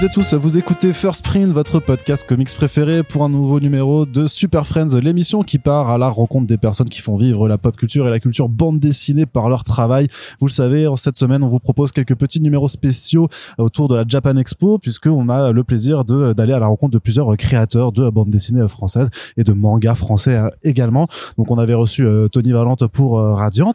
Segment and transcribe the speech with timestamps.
[0.00, 4.06] Toutes et tous, vous écoutez First Print, votre podcast comics préféré pour un nouveau numéro
[4.06, 7.58] de Super Friends, l'émission qui part à la rencontre des personnes qui font vivre la
[7.58, 10.08] pop culture et la culture bande dessinée par leur travail.
[10.40, 14.04] Vous le savez, cette semaine, on vous propose quelques petits numéros spéciaux autour de la
[14.08, 18.30] Japan Expo, puisqu'on a le plaisir d'aller à la rencontre de plusieurs créateurs de bande
[18.30, 21.08] dessinée française et de manga français euh, également.
[21.36, 23.74] Donc on avait reçu euh, Tony Valente pour euh, Radiant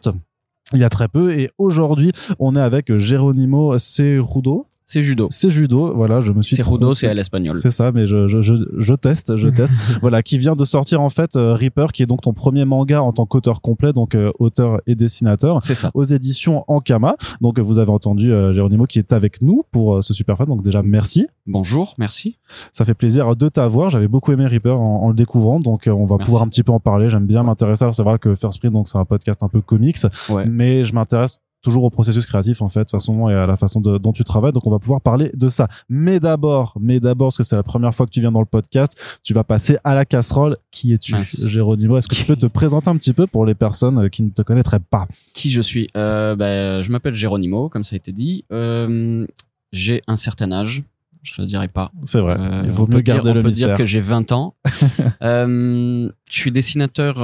[0.72, 5.26] il y a très peu et aujourd'hui on est avec Geronimo Cerudo C'est judo.
[5.32, 7.58] c'est judo, voilà, je me suis C'est judo, c'est à l'espagnol.
[7.58, 9.72] C'est ça, mais je, je, je, je teste, je teste.
[10.00, 13.02] voilà, qui vient de sortir en fait euh, Reaper, qui est donc ton premier manga
[13.02, 15.90] en tant qu'auteur complet, donc euh, auteur et dessinateur C'est ça.
[15.94, 17.16] aux éditions Ankama.
[17.40, 20.46] Donc vous avez entendu euh, Géronimo qui est avec nous pour euh, ce super fan.
[20.46, 21.26] Donc déjà merci.
[21.48, 22.36] Bonjour, merci.
[22.72, 23.90] Ça fait plaisir de t'avoir.
[23.90, 26.24] J'avais beaucoup aimé Reaper en, en le découvrant, donc on va Merci.
[26.26, 27.10] pouvoir un petit peu en parler.
[27.10, 27.82] J'aime bien m'intéresser.
[27.84, 29.96] Alors, C'est vrai que First Print, donc c'est un podcast un peu comics,
[30.28, 30.46] Ouais.
[30.48, 33.56] mais je m'intéresse toujours au processus créatif en fait, de toute façon et à la
[33.56, 34.52] façon de- dont tu travailles.
[34.52, 35.66] Donc on va pouvoir parler de ça.
[35.88, 38.46] Mais d'abord, mais d'abord, parce que c'est la première fois que tu viens dans le
[38.46, 40.56] podcast, tu vas passer à la casserole.
[40.70, 41.14] Qui es-tu.
[41.48, 41.98] Géronimo?
[41.98, 44.30] Est-ce que tu peux te présenter un petit peu pour les personnes euh, qui ne
[44.30, 45.08] te connaîtraient pas?
[45.34, 45.88] Qui je suis?
[45.96, 48.44] Euh, bah, Je m'appelle Geronimo, comme ça a été dit.
[48.52, 49.26] Euh,
[49.72, 50.84] j'ai un certain âge.
[51.24, 51.90] Je ne dirais pas.
[52.04, 52.36] C'est vrai.
[52.38, 54.54] Euh, Il on vaut peut dire, on peut dire que j'ai 20 ans.
[55.20, 57.14] Je suis dessinateur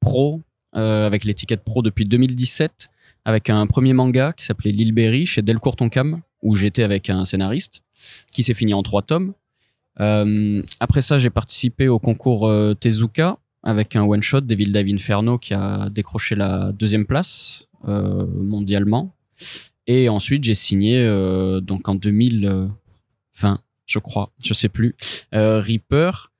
[0.00, 0.40] pro
[0.72, 2.88] avec l'étiquette pro depuis 2017
[3.26, 7.24] avec un premier manga qui s'appelait L'île Berry chez Delcourt Tonkam où j'étais avec un
[7.24, 7.82] scénariste
[8.30, 9.34] qui s'est fini en trois tomes.
[9.98, 14.94] Euh, après ça, j'ai participé au concours euh, Tezuka avec un one shot Devil Dive
[14.94, 19.12] Inferno qui a décroché la deuxième place euh, mondialement.
[19.88, 21.04] Et ensuite, j'ai signé
[21.62, 24.94] donc en 2020, je crois, je sais plus,
[25.32, 26.32] Reaper.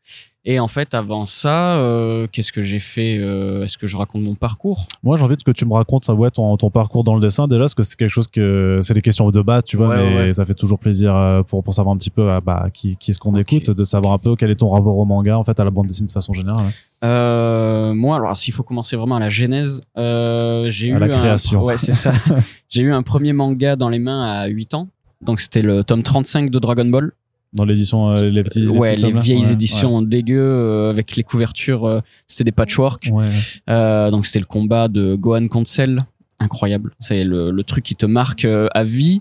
[0.48, 4.22] Et en fait, avant ça, euh, qu'est-ce que j'ai fait euh, Est-ce que je raconte
[4.22, 4.86] mon parcours?
[5.02, 7.62] Moi, j'ai envie que tu me racontes ouais, ton, ton parcours dans le dessin déjà,
[7.62, 10.16] parce que c'est quelque chose que c'est des questions de base, tu vois, Ouais, mais
[10.28, 10.32] ouais.
[10.34, 13.10] ça fait toujours plaisir euh, pour, pour savoir un petit peu euh, bah, qui, qui
[13.10, 15.58] est-ce qu'on écoute, de savoir un peu quel est ton rapport au manga, en fait,
[15.58, 16.70] à la bande dessinée de façon générale.
[17.02, 21.64] Euh, moi, alors s'il faut commencer vraiment à la genèse, j'ai eu la un- création.
[21.64, 22.12] ouais, c'est ça.
[22.68, 24.88] j'ai eu un premier manga dans les mains à 8 ans.
[25.22, 27.10] Donc c'était le tome 35 de Dragon Ball.
[27.52, 28.66] Dans l'édition, euh, les petits.
[28.66, 32.44] ouais, petits les tomes, là vieilles Ouais, éditions dégueu euh, avec les couvertures, euh, c'était
[32.44, 33.08] des patchwork.
[33.12, 33.26] Ouais.
[33.70, 36.00] Euh, donc c'était le combat de Gohan contre Cell,
[36.38, 36.92] incroyable.
[37.00, 39.20] C'est le, le truc qui te marque à vie.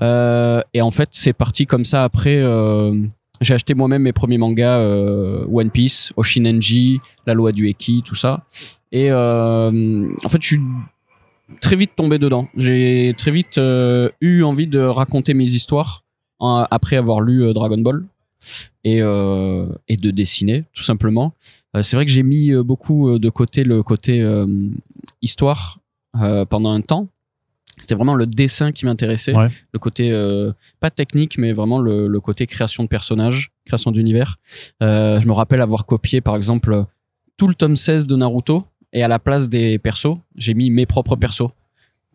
[0.00, 2.04] Et en fait, c'est parti comme ça.
[2.04, 2.42] Après,
[3.40, 8.44] j'ai acheté moi-même mes premiers mangas One Piece, Oshinenji, La Loi du Eki, tout ça.
[8.92, 10.60] Et en fait, je suis
[11.60, 12.48] très vite tombé dedans.
[12.56, 13.60] J'ai très vite
[14.20, 16.04] eu envie de raconter mes histoires
[16.40, 18.02] après avoir lu euh, Dragon Ball
[18.84, 21.34] et, euh, et de dessiner, tout simplement.
[21.76, 24.46] Euh, c'est vrai que j'ai mis beaucoup de côté le côté euh,
[25.22, 25.80] histoire
[26.20, 27.08] euh, pendant un temps.
[27.80, 29.48] C'était vraiment le dessin qui m'intéressait, Ouais.
[29.72, 30.10] le côté
[30.80, 34.38] pas technique, mais vraiment le, le côté création de personnages, création d'univers.
[34.80, 36.84] Je me rappelle avoir copié, par exemple,
[37.36, 40.86] tout le tome 16 de Naruto, et à la place des persos, j'ai mis mes
[40.86, 41.50] propres persos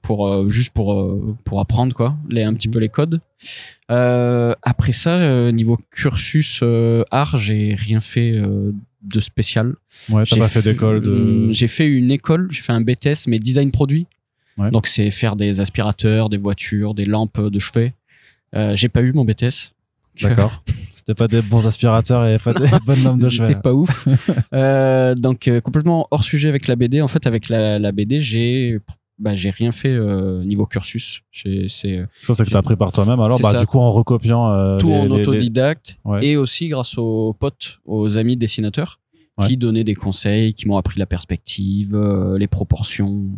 [0.04, 3.20] pour euh, juste pour euh, pour apprendre quoi, les un petit peu les codes.
[3.90, 6.64] Euh, après ça, niveau cursus
[7.10, 8.40] art, j'ai rien fait
[9.02, 9.74] de spécial.
[10.10, 11.52] Ouais, t'as pas fait d'école de.
[11.52, 14.06] J'ai fait une école, j'ai fait un BTS, mais design produit.
[14.58, 14.70] Ouais.
[14.70, 17.94] Donc c'est faire des aspirateurs, des voitures, des lampes de chevet.
[18.56, 19.74] Euh, j'ai pas eu mon BTS.
[20.22, 20.64] D'accord.
[20.94, 23.48] C'était pas des bons aspirateurs et pas des bonnes lampes de chevet.
[23.48, 24.08] C'était pas ouf.
[24.54, 27.02] Euh, donc euh, complètement hors sujet avec la BD.
[27.02, 28.78] En fait, avec la, la BD, j'ai
[29.24, 31.22] bah, j'ai rien fait euh, niveau cursus.
[31.32, 33.20] C'est Ça, que t'as appris par toi-même.
[33.22, 33.60] Alors, bah, ça.
[33.62, 34.52] du coup, en recopiant.
[34.52, 36.26] euh, tout les- en les- les- autodidacte Ouais.
[36.26, 39.00] et aussi grâce aux potes, aux amis dessinateurs
[39.38, 39.48] Ouais.
[39.48, 43.32] qui donnaient des conseils, qui m'ont appris la perspective, euh, les proportions,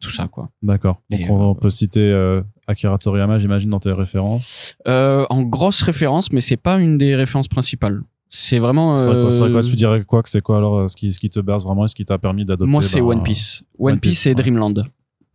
[0.00, 0.48] tout ça quoi.
[0.62, 1.02] D'accord.
[1.10, 4.74] Donc, Et, on, peut citer Akira Toriyama, j'imagine, dans tes références.
[4.86, 8.00] En grosse référence, mais c'est pas une des références principales.
[8.32, 8.96] C'est vraiment.
[8.96, 11.12] C'est vrai quoi, c'est vrai quoi, tu dirais quoi que c'est quoi alors ce qui,
[11.12, 13.22] ce qui te berce vraiment et ce qui t'a permis d'adopter moi, c'est bah, One
[13.24, 13.64] Piece.
[13.76, 14.34] One, One Piece, Piece, et ouais.
[14.36, 14.84] Dreamland.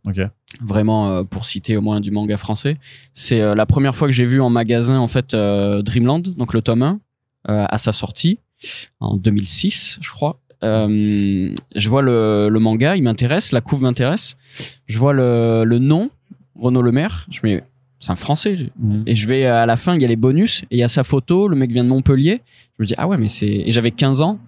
[0.06, 0.20] Ok.
[0.62, 2.78] Vraiment, euh, pour citer au moins du manga français.
[3.14, 6.54] C'est euh, la première fois que j'ai vu en magasin, en fait, euh, Dreamland, donc
[6.54, 7.00] le tome 1,
[7.50, 8.40] euh, à sa sortie,
[9.00, 10.40] en 2006, je crois.
[10.62, 14.36] Je vois le, le manga, il m'intéresse, la couve m'intéresse.
[14.88, 16.10] Je vois le, le nom,
[16.56, 17.28] Renaud Lemaire.
[17.30, 17.64] Je me dis,
[18.00, 18.58] c'est un français.
[18.80, 19.04] Mhm.
[19.06, 20.88] Et je vais à la fin, il y a les bonus et il y a
[20.88, 21.48] sa photo.
[21.48, 22.42] Le mec vient de Montpellier.
[22.78, 24.40] Je me dis ah ouais mais c'est et j'avais 15 ans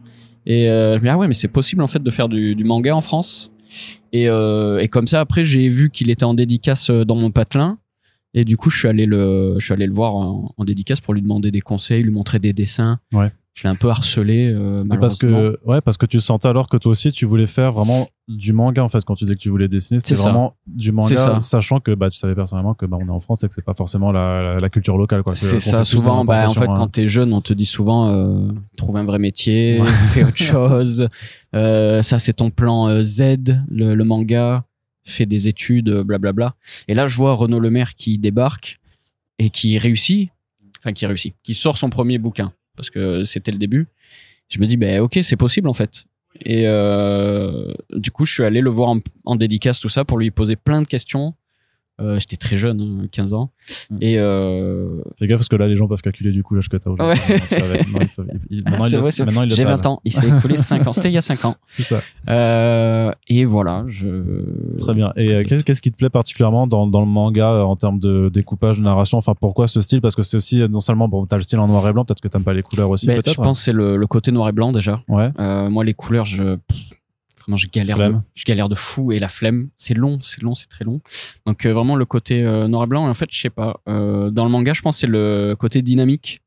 [0.45, 2.63] et je me dis ah ouais mais c'est possible en fait de faire du, du
[2.63, 3.51] manga en France.
[4.13, 7.31] Et, euh, et comme ça après j'ai vu qu'il était en dédicace euh, dans mon
[7.31, 7.77] patelin
[8.33, 11.01] et du coup je suis allé le je suis allé le voir en, en dédicace
[11.01, 12.99] pour lui demander des conseils, lui montrer des dessins.
[13.11, 13.31] Ouais.
[13.57, 16.77] Je l'ai un peu harcelé euh, parce que ouais parce que tu sentais alors que
[16.77, 19.49] toi aussi tu voulais faire vraiment du manga en fait quand tu disais que tu
[19.49, 23.07] voulais dessiner c'était vraiment du manga sachant que bah tu savais personnellement que bah on
[23.07, 25.57] est en France et que c'est pas forcément la, la, la culture locale quoi C'est
[25.59, 26.89] ça, souvent, bah, en fait, l'importation, quand hein.
[26.89, 29.87] t'es jeune, on te dit souvent, euh, trouve un vrai métier, Ouais.
[30.13, 31.07] fais autre chose,
[31.55, 33.37] euh, ça c'est ton plan euh, Z,
[33.69, 34.65] le, le manga,
[35.03, 36.53] fais des études, blablabla.
[36.87, 38.79] Et là, je vois Renaud Lemaire qui débarque
[39.39, 40.29] et qui réussit,
[40.79, 43.85] enfin qui réussit, qui sort son premier bouquin, parce que c'était le début.
[44.47, 46.05] Je me dis, ben ok, c'est possible en fait.
[46.45, 50.17] Et euh, du coup, je suis allé le voir en, en dédicace, tout ça, pour
[50.17, 51.33] lui poser plein de questions.
[51.99, 53.49] Euh, J'étais très jeune, hein, 15 ans.
[53.89, 53.97] Mm.
[54.01, 56.77] Et euh, Fais gaffe parce que là les gens peuvent calculer du coup l'âge que
[56.77, 57.19] t'as aujourd'hui.
[57.27, 57.81] Ouais.
[58.65, 59.67] Maintenant, Ah, J'ai savent.
[59.69, 60.93] 20 ans, il s'est écoulé 5 ans.
[60.93, 61.55] C'était il y a 5 ans.
[61.67, 62.01] C'est ça.
[62.29, 64.43] Euh, et voilà, je.
[64.77, 65.11] Très bien.
[65.15, 68.77] Et euh, qu'est-ce qui te plaît particulièrement dans, dans le manga en termes de découpage,
[68.77, 69.17] de narration?
[69.17, 70.01] Enfin, pourquoi ce style?
[70.01, 72.21] Parce que c'est aussi non seulement bon, t'as le style en noir et blanc, peut-être
[72.21, 73.35] que t'aimes pas les couleurs aussi, Ben, peut-être.
[73.35, 75.01] je pense que c'est le, le côté noir et blanc déjà.
[75.07, 75.29] Ouais.
[75.39, 76.57] Euh, moi, les couleurs, je.
[77.47, 80.53] Vraiment, je galère, de, je galère de fou et la flemme, c'est long, c'est long,
[80.53, 80.99] c'est très long.
[81.45, 83.07] Donc euh, vraiment le côté euh, noir et blanc.
[83.07, 83.79] Et en fait, je sais pas.
[83.87, 86.41] euh, dans le manga, je pense que c'est le côté dynamique.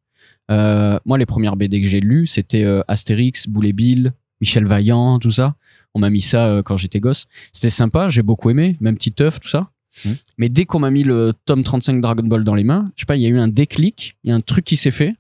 [0.51, 5.55] Moi, les premières BD que j'ai lues, c'était Astérix, Boulet Bill, Michel Vaillant, tout ça.
[5.95, 7.27] On m'a mis ça quand j'étais gosse.
[7.53, 9.71] C'était sympa, j'ai beaucoup aimé, même Titeuf, tout ça.
[10.05, 10.17] Mhm.
[10.39, 13.07] Mais dès qu'on m'a mis le tome 35 Dragon Ball dans les mains, je sais
[13.07, 15.15] pas, il y a eu un déclic, il y a un truc qui s'est fait.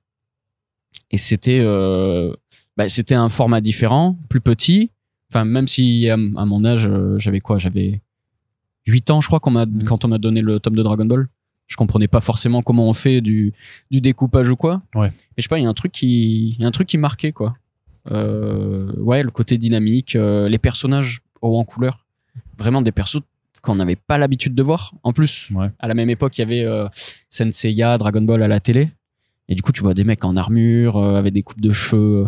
[1.12, 1.64] Et c'était
[2.76, 4.90] bah, c'était un format différent, plus petit.
[5.30, 7.58] Enfin, même si à, m- à mon âge, euh, j'avais quoi?
[7.58, 8.00] J'avais
[8.86, 9.84] 8 ans, je crois, Mhm.
[9.84, 11.28] quand on m'a donné le tome de Dragon Ball.
[11.66, 13.52] Je comprenais pas forcément comment on fait du,
[13.92, 14.82] du découpage ou quoi.
[14.96, 15.08] Ouais.
[15.08, 16.98] Mais je sais pas, il y a un truc qui, y a un truc qui
[16.98, 17.54] marquait, quoi.
[18.10, 22.06] Euh, ouais, le côté dynamique, euh, les personnages hauts en couleur.
[22.58, 23.20] Vraiment des persos
[23.62, 24.94] qu'on n'avait pas l'habitude de voir.
[25.04, 25.68] En plus, Ouais.
[25.78, 26.88] à la même époque, il y avait euh,
[27.28, 28.90] Senseiya, Dragon Ball à la télé.
[29.48, 32.26] Et du coup, tu vois des mecs en armure, euh, avec des coupes de cheveux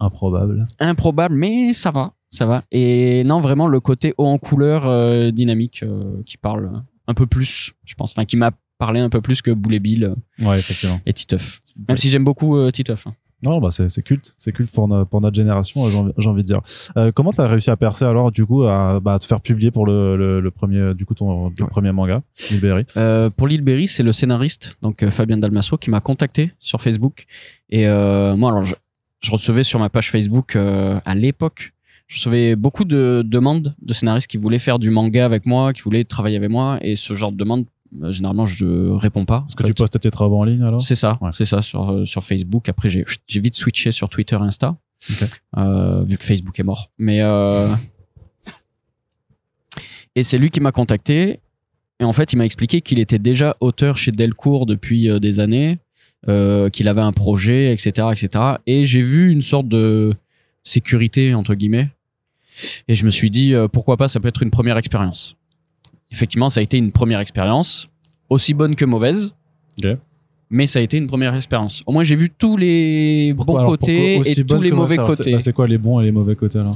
[0.00, 0.66] Improbable.
[0.80, 2.62] improbable, mais ça va, ça va.
[2.72, 6.70] Et non, vraiment le côté haut en couleur euh, dynamique euh, qui parle
[7.06, 10.04] un peu plus, je pense, enfin qui m'a parlé un peu plus que Boulet Bill
[10.04, 10.14] euh,
[10.46, 11.00] Ouais, effectivement.
[11.06, 11.60] et Titeuf.
[11.88, 13.06] Même si j'aime beaucoup Titeuf.
[13.06, 13.14] hein.
[13.42, 15.86] Non, bah c'est culte, c'est culte pour, no- pour notre génération,
[16.16, 16.60] j'ai envie, de dire.
[16.96, 19.84] Euh, comment t'as réussi à percer alors du coup à, bah, te faire publier pour
[19.84, 21.68] le, le, le premier, du coup ton le Ouais.
[21.68, 26.00] premier manga, Milberry Euh, pour Lil Berry, c'est le scénariste, donc Fabien Dalmasso, qui m'a
[26.00, 27.26] contacté sur Facebook.
[27.68, 28.76] Et euh, moi, alors, je,
[29.20, 31.73] je recevais sur ma page Facebook à l'époque,
[32.06, 35.82] je recevais beaucoup de demandes de scénaristes qui voulaient faire du manga avec moi, qui
[35.82, 36.78] voulaient travailler avec moi.
[36.82, 37.64] Et ce genre de demandes,
[38.02, 39.44] euh, généralement, je réponds pas.
[39.48, 40.82] Est-ce que tu postes tes travaux en ligne alors?
[40.82, 41.30] C'est ça, Ouais.
[41.32, 42.68] c'est ça sur euh, sur Facebook.
[42.68, 43.04] Après, j'ai
[43.40, 44.74] vite switché sur Twitter, et Insta,
[45.56, 46.90] euh, vu que Facebook est mort.
[46.98, 47.20] Mais
[50.16, 51.40] et c'est lui qui m'a contacté.
[52.00, 55.78] Et en fait, il m'a expliqué qu'il était déjà auteur chez Delcourt depuis des années,
[56.26, 58.44] qu'il avait un projet, etc., etc.
[58.66, 60.12] Et j'ai vu une sorte de
[60.64, 61.90] sécurité entre guillemets.
[62.88, 65.36] Et je me suis dit euh, pourquoi pas, ça peut être une première expérience.
[66.10, 67.88] Effectivement, ça a été une première expérience,
[68.30, 69.34] aussi bonne que mauvaise.
[70.50, 71.82] Mais ça a été une première expérience.
[71.86, 75.02] Au moins, j'ai vu tous les Pourquoi- bons alors, côtés et tous les mauvais c'est-
[75.02, 75.32] côtés.
[75.32, 76.74] bah, C'est quoi les bons et les mauvais côtés alors?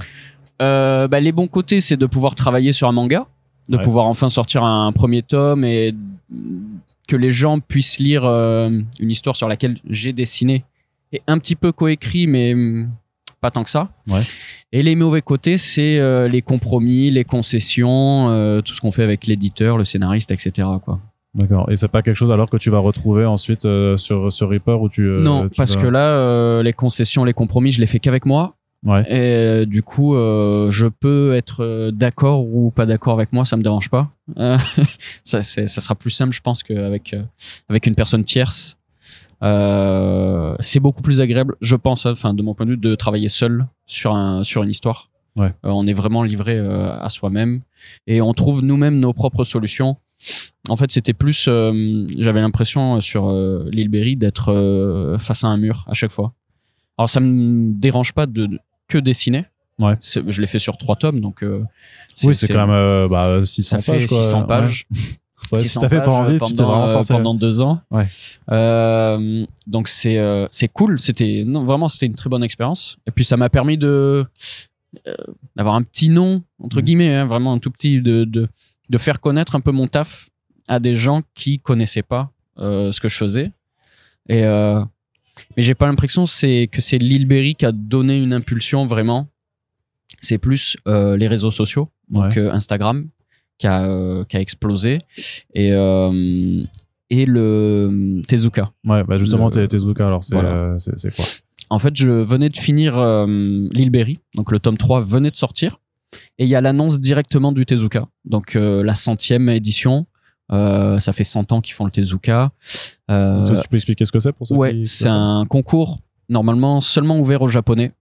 [0.60, 3.26] Euh, bah, les bons côtés, c'est de pouvoir travailler sur un manga,
[3.68, 3.82] de Ouais.
[3.84, 5.94] pouvoir enfin sortir un premier tome et
[7.06, 8.68] que les gens puissent lire euh,
[8.98, 10.64] une histoire sur laquelle j'ai dessiné
[11.12, 12.54] et un petit peu coécrit, mais
[13.40, 13.88] pas tant que ça.
[14.08, 14.20] Ouais.
[14.72, 19.02] Et les mauvais côtés, c'est euh, les compromis, les concessions, euh, tout ce qu'on fait
[19.02, 20.68] avec l'éditeur, le scénariste, etc.
[20.84, 21.00] Quoi.
[21.34, 21.70] D'accord.
[21.70, 24.80] Et c'est pas quelque chose alors que tu vas retrouver ensuite euh, sur sur Reaper
[24.80, 27.98] où tu non, tu parce vas- que là, les concessions, les compromis, je les fais
[27.98, 28.54] qu'avec moi.
[28.84, 29.04] Ouais.
[29.10, 33.88] Et du coup, je peux être d'accord ou pas d'accord avec moi, ça me dérange
[33.88, 34.10] pas.
[35.24, 37.16] Ça, ça sera plus simple, je pense, qu'avec
[37.68, 38.76] avec une personne tierce.
[39.42, 42.94] Euh, c'est beaucoup plus agréable, je pense, hein, enfin de mon point de vue, de
[42.94, 45.10] travailler seul sur un sur une histoire.
[45.36, 45.48] Ouais.
[45.64, 47.60] Euh, on est vraiment livré euh, à soi-même
[48.06, 49.96] et on trouve nous-mêmes nos propres solutions.
[50.68, 51.44] En fait, c'était plus,
[52.18, 53.32] j'avais l'impression sur
[53.70, 56.32] l'île Berry d'être face à un mur à chaque fois.
[56.98, 59.44] Alors ça me dérange pas de, de- que dessiner.
[59.78, 59.94] Ouais.
[60.02, 61.62] Je l'ai fait sur trois tomes, donc euh,
[62.24, 64.08] Oui, c'est quand même bah, 600 ça fait pages.
[64.08, 64.22] quoi.
[64.22, 64.46] 600 Ouais.
[64.48, 64.86] pages.
[64.90, 64.98] Ouais,
[65.56, 67.80] si 600 t'as fait pas pages envie, tu pendant, t'es vraiment euh, pendant deux ans.
[67.90, 68.06] Ouais.
[68.50, 70.98] Euh, donc c'est euh, c'est cool.
[70.98, 72.96] C'était non vraiment c'était une très bonne expérience.
[73.06, 74.24] Et puis ça m'a permis de
[75.06, 75.14] euh,
[75.56, 76.82] d'avoir un petit nom entre Mhm.
[76.82, 78.48] guillemets, hein, vraiment un tout petit de, de
[78.90, 80.28] de faire connaître un peu mon taf
[80.66, 83.52] à des gens qui connaissaient pas ce que je faisais.
[84.28, 84.42] Et
[85.56, 89.28] mais j'ai pas l'impression c'est que c'est Lil Berry qui a donné une impulsion vraiment.
[90.20, 92.48] C'est plus les réseaux sociaux, donc Ouais.
[92.50, 93.08] Instagram
[93.58, 94.98] qui a euh, qui a explosé
[95.54, 96.62] et euh,
[97.10, 98.70] et le Tezuka.
[98.86, 100.50] Ouais, bah justement, Le- Tezuka, alors c'est Voilà.
[100.50, 101.24] euh, c'est quoi?
[101.70, 105.78] En fait, je venais de finir L'île Berry, donc le tome 3 venait de sortir,
[106.38, 110.06] et il y a l'annonce directement du Tezuka, donc la centième édition.
[110.50, 112.52] Euh, ça fait 100 ans qu'ils font le Tezuka.
[113.10, 115.98] Euh, tu peux expliquer ce que c'est pour ça Ouais, c'est un concours
[116.30, 117.92] normalement seulement ouvert aux Japonais,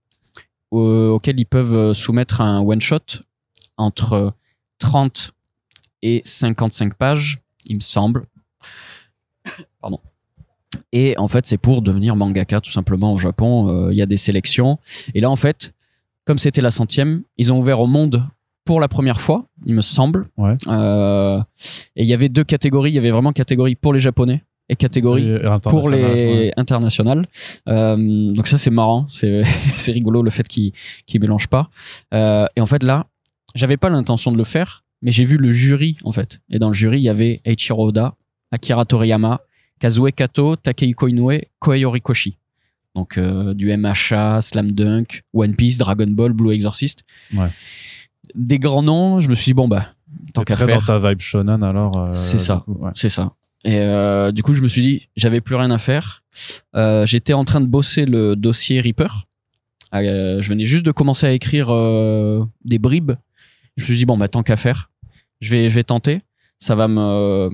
[0.70, 3.20] au- auquel ils peuvent soumettre un one shot
[3.76, 4.32] entre
[4.78, 5.32] 30
[6.02, 8.26] et 55 pages, il me semble.
[9.80, 10.00] Pardon.
[10.92, 13.68] Et en fait, c'est pour devenir mangaka tout simplement au Japon.
[13.68, 14.78] Euh, Il y a des sélections.
[15.14, 15.72] Et là, en fait,
[16.24, 18.24] comme c'était la centième, ils ont ouvert au monde
[18.64, 20.28] pour la première fois, il me semble.
[20.36, 20.54] Ouais.
[20.66, 21.40] Euh,
[21.96, 22.90] et il y avait deux catégories.
[22.90, 26.52] Il y avait vraiment catégorie pour les Japonais et catégorie pour international, les ouais.
[26.58, 27.26] internationales.
[27.68, 29.40] Euh, donc ça c'est marrant, c'est
[29.86, 30.72] rigolo le fait qu'ils
[31.06, 31.70] qu'ils mélangent pas.
[32.12, 33.06] Et en fait là,
[33.54, 36.40] j'avais pas l'intention de le faire, mais j'ai vu le jury en fait.
[36.50, 38.14] Et dans le jury il y avait Eiichiro Oda,
[38.50, 39.40] Akira Toriyama,
[39.80, 42.36] Kazue Kato, Takehiko Inoue, Kohei Horikoshi.
[42.94, 47.04] Donc euh, du MHA, Slam Dunk, One Piece, Dragon Ball, Blue Exorcist.
[47.34, 47.48] Ouais.
[48.34, 49.20] Des grands noms.
[49.20, 49.88] Je me suis dit bon bah
[50.34, 50.80] tant qu'à faire.
[50.80, 51.96] dans ta vibe shonen alors.
[51.96, 52.64] euh, C'est ça.
[52.66, 52.90] ouais.
[52.94, 53.32] C'est ça.
[53.64, 56.22] Et euh, du coup, je me suis dit, j'avais plus rien à faire.
[57.04, 59.26] J'étais en train de bosser le dossier Reaper.
[59.92, 61.68] Je venais juste de commencer à écrire
[62.64, 63.12] des bribes.
[63.78, 64.90] Je me suis dit, bon, bah, tant qu'à faire,
[65.40, 66.20] je vais, je vais tenter.
[66.58, 67.48] Ça va me.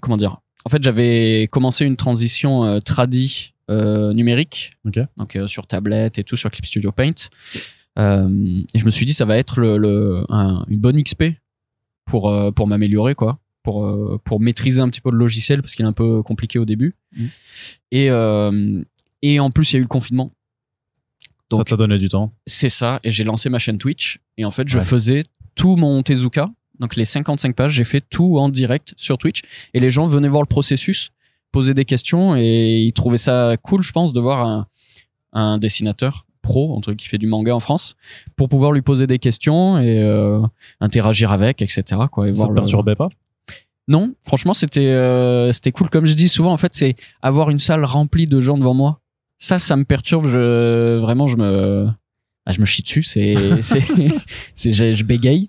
[0.00, 0.38] Comment dire?
[0.64, 4.72] En fait, j'avais commencé une transition euh, tradi euh, numérique.
[4.86, 4.98] Ok.
[5.16, 7.28] Donc, euh, sur tablette et tout, sur Clip Studio Paint.
[7.98, 11.24] Euh, et je me suis dit, ça va être le, le- un- une bonne XP
[12.04, 15.74] pour, euh, pour m'améliorer, quoi pour, euh, pour maîtriser un petit peu le logiciel parce
[15.74, 16.92] qu'il est un peu compliqué au début.
[17.16, 17.28] Mhm.
[17.90, 18.80] Et, euh,
[19.22, 20.30] et en plus, il y a eu le confinement.
[21.50, 22.32] Ça Donc, t'a donné du temps.
[22.46, 23.00] c'est ça.
[23.02, 24.20] Et j'ai lancé ma chaîne Twitch.
[24.36, 24.84] Et en fait, je Ouais.
[24.84, 25.24] faisais
[25.56, 26.46] tout mon Tezuka.
[26.78, 29.40] Donc, les 55 pages, j'ai fait tout en direct sur Twitch.
[29.74, 31.08] Et les gens venaient voir le processus,
[31.50, 32.36] poser des questions.
[32.36, 34.66] Et ils trouvaient ça cool, je pense, de voir un,
[35.32, 37.96] un dessinateur pro, entre qui fait du manga en France,
[38.36, 40.40] pour pouvoir lui poser des questions et euh,
[40.80, 41.82] interagir avec, etc.
[42.12, 43.08] Quoi, et Ça voir te le- perturbait pas?
[43.88, 45.88] Non, franchement, c'était euh, c'était cool.
[45.90, 49.00] Comme je dis souvent, en fait, c'est avoir une salle remplie de gens devant moi.
[49.38, 50.26] Ça, ça me perturbe.
[50.26, 51.88] Je vraiment, je me
[52.46, 53.02] ah, je me chie dessus.
[53.02, 53.34] C'est
[54.54, 55.48] c'est je, bégaye.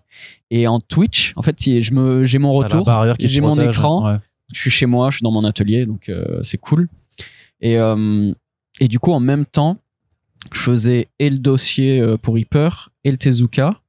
[0.49, 2.89] Et en Twitch, en fait, je me j'ai mon retour.
[3.19, 4.11] J'ai mon protège, écran.
[4.11, 4.19] ouais.
[4.53, 6.87] Je suis chez moi, je suis dans mon atelier, donc euh, c'est cool.
[7.61, 8.33] Et euh,
[8.79, 9.77] et du coup, en même temps,
[10.53, 13.81] je faisais et le dossier euh, pour Reaper et le Tezuka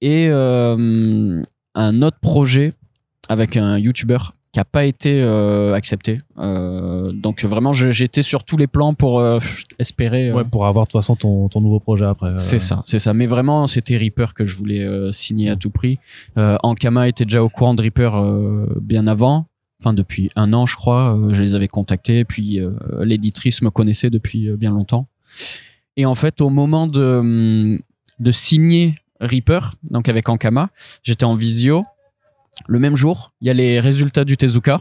[0.00, 1.42] et euh,
[1.74, 2.74] un autre projet
[3.28, 4.18] avec un YouTuber
[4.54, 6.20] qui a pas été euh, accepté.
[6.38, 9.40] Euh, donc vraiment, j'étais sur tous les plans pour euh,
[9.80, 10.28] espérer.
[10.30, 12.28] euh, Ouais, pour avoir de toute façon ton, ton nouveau projet après.
[12.28, 13.12] euh, c'est ça, c'est ça.
[13.14, 15.98] Mais vraiment, c'était Reaper que je voulais euh, signer à tout prix.
[16.38, 19.46] Euh, Ankama était déjà au courant de Reaper euh, bien avant.
[19.82, 21.16] Enfin, depuis un an, je crois.
[21.18, 22.24] Euh, je les avais contactés.
[22.24, 22.70] Puis euh,
[23.04, 25.08] l'éditrice me connaissait depuis euh, bien longtemps.
[25.96, 27.80] Et en fait, au moment de, hum,
[28.20, 30.68] de signer Reaper, donc avec Ankama,
[31.02, 31.82] j'étais en visio.
[32.68, 34.80] Le même jour, il y a les résultats du Tezuka.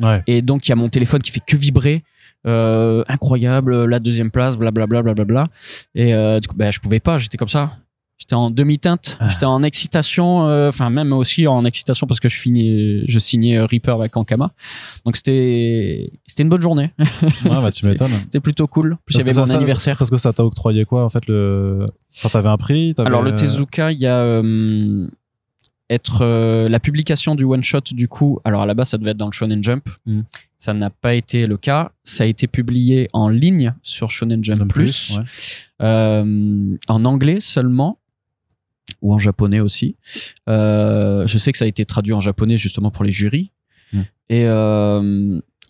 [0.00, 0.22] Ouais.
[0.26, 2.02] Et donc, il y a mon téléphone qui fait que vibrer.
[2.46, 5.02] Euh, incroyable, la deuxième place, blablabla.
[5.02, 5.48] Bla, bla, bla, bla.
[5.94, 7.72] Et euh, du coup, ben, je pouvais pas, j'étais comme ça.
[8.16, 9.28] J'étais en demi-teinte, Ah.
[9.28, 13.56] j'étais en excitation, euh, enfin même aussi en excitation parce que je finis, je signais
[13.58, 14.50] euh, Reaper avec Ankama.
[15.04, 16.90] Donc c'était, c'était une bonne journée.
[16.98, 18.10] Ouais, bah, tu m'étonnes.
[18.24, 18.96] C'était plutôt cool.
[19.06, 19.96] Plus il y avait mon ça- anniversaire.
[19.96, 21.86] Parce que ça t'a octroyé quoi en fait le.
[22.16, 25.06] Enfin, t'avais un prix Alors le Tezuka, il y a euh,
[25.90, 28.38] être euh, la publication du one shot du coup.
[28.44, 29.88] Alors à la base, ça devait être dans le Shonen Jump.
[30.06, 30.20] Mm.
[30.56, 31.92] Ça n'a pas été le cas.
[32.04, 35.24] Ça a été publié en ligne sur Shonen Jump Plus, ouais.
[35.82, 37.98] euh, en anglais seulement
[39.02, 39.96] ou en japonais aussi.
[40.48, 43.52] Euh, je sais que ça a été traduit en japonais justement pour les jurys.
[43.92, 44.00] Mm.
[44.30, 44.42] Et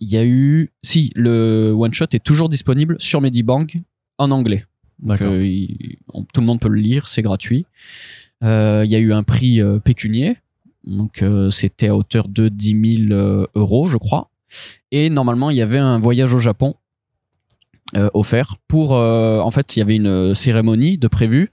[0.00, 3.78] il y a eu, si le one shot est toujours disponible sur Medibank
[4.18, 4.64] en anglais.
[5.00, 5.34] Donc, D'accord.
[5.36, 7.66] il- on- tout le monde peut le lire, c'est gratuit.
[8.44, 10.36] Euh, Il y a eu un prix euh, pécunier,
[10.84, 14.30] donc euh, c'était à hauteur de 10 000 euh, euros, je crois.
[14.90, 16.74] Et normalement, il y avait un voyage au Japon
[18.12, 18.92] offert pour.
[18.92, 21.50] en fait, il y avait une cérémonie de prévu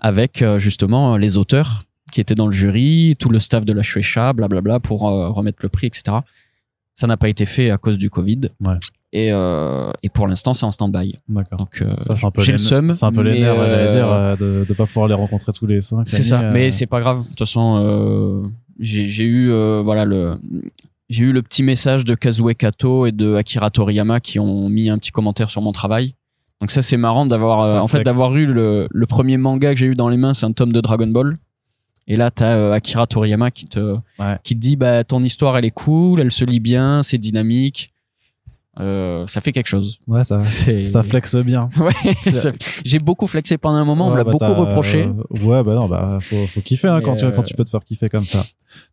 [0.00, 4.32] avec justement les auteurs qui étaient dans le jury, tout le staff de la Shueisha,
[4.32, 6.18] blablabla, pour remettre le prix, etc.
[6.94, 8.48] Ça n'a pas été fait à cause du Covid.
[9.18, 11.18] Et, euh, et pour l'instant, c'est en stand-by.
[11.28, 11.58] D'accord.
[11.58, 12.92] Donc, euh, Ça, c'est un peu j'ai le seum.
[12.92, 15.66] C'est un peu les nerfs, j'allais euh, dire, de, de pas pouvoir les rencontrer tous
[15.66, 16.06] les cinq.
[16.06, 17.22] C'est ça, mais c'est pas grave.
[17.22, 18.42] De toute façon,
[18.78, 19.50] j'ai eu
[19.82, 20.32] voilà le
[21.08, 24.90] j'ai eu le petit message de Kazue Kato et de Akira Toriyama qui ont mis
[24.90, 26.14] un petit commentaire sur mon travail.
[26.60, 29.78] Donc ça c'est marrant d'avoir euh, en fait d'avoir eu le, le premier manga que
[29.78, 31.36] j'ai eu dans les mains, c'est un tome de Dragon Ball.
[32.08, 34.36] Et là t'as euh, Akira Toriyama qui te Ouais.
[34.42, 37.92] qui te dit bah ton histoire elle est cool, elle se lit bien, c'est dynamique.
[38.80, 39.98] Euh, ça fait quelque chose.
[40.06, 40.40] Ouais, ça,
[40.86, 41.68] ça flexe bien.
[41.80, 42.50] Ouais, ça-
[42.84, 45.06] j'ai beaucoup flexé pendant un moment, on me l'a bah, beaucoup reproché.
[45.30, 47.70] Ouais, bah non, bah faut, faut kiffer hein, quand, tu, euh, quand tu peux te
[47.70, 48.44] faire kiffer comme ça.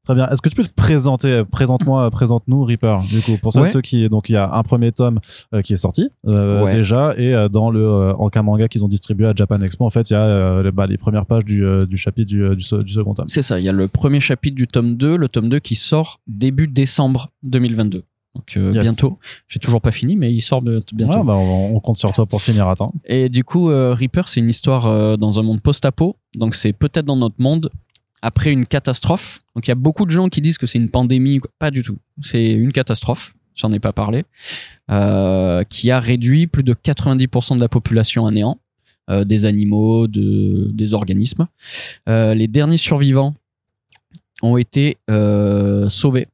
[0.06, 0.28] Très bien.
[0.30, 3.00] Est-ce que tu peux te présenter, euh, présente-moi, présente-nous Reaper.
[3.10, 3.70] Du coup, pour Ouais.
[3.70, 5.20] ceux qui, donc il y a un premier tome
[5.54, 6.75] euh, qui est sorti euh, Ouais.
[6.75, 9.90] déjà, et euh, dans le euh, Anka manga qu'ils ont distribué à Japan Expo, en
[9.90, 12.44] fait, il y a euh, les, bah, les premières pages du, euh, du chapitre du,
[12.44, 13.25] euh, du, du second tome.
[13.28, 15.75] C'est ça, il y a le premier chapitre du tome 2, le tome 2 qui
[15.75, 18.04] sort début décembre 2022.
[18.36, 18.82] Donc euh, Yes.
[18.84, 19.16] bientôt.
[19.48, 21.20] J'ai toujours pas fini, mais il sort bi- bientôt.
[21.20, 22.94] Ouais, bah, on, on compte sur toi pour finir à temps.
[23.06, 26.16] Et du coup, euh, Reaper, c'est une histoire euh, dans un monde post-apo.
[26.36, 27.70] Donc c'est peut-être dans notre monde
[28.24, 29.44] après une catastrophe.
[29.56, 31.40] Donc il y a beaucoup de gens qui disent que c'est une pandémie.
[31.40, 31.52] quoi.
[31.60, 31.98] Pas du tout.
[32.22, 33.36] C'est une catastrophe.
[33.56, 34.24] J'en ai pas parlé.
[35.70, 38.58] qui a réduit plus de 90% de la population à néant.
[39.25, 41.46] des animaux, de, des organismes.
[42.08, 43.36] Les derniers survivants
[44.42, 44.98] ont été
[45.90, 46.28] sauvés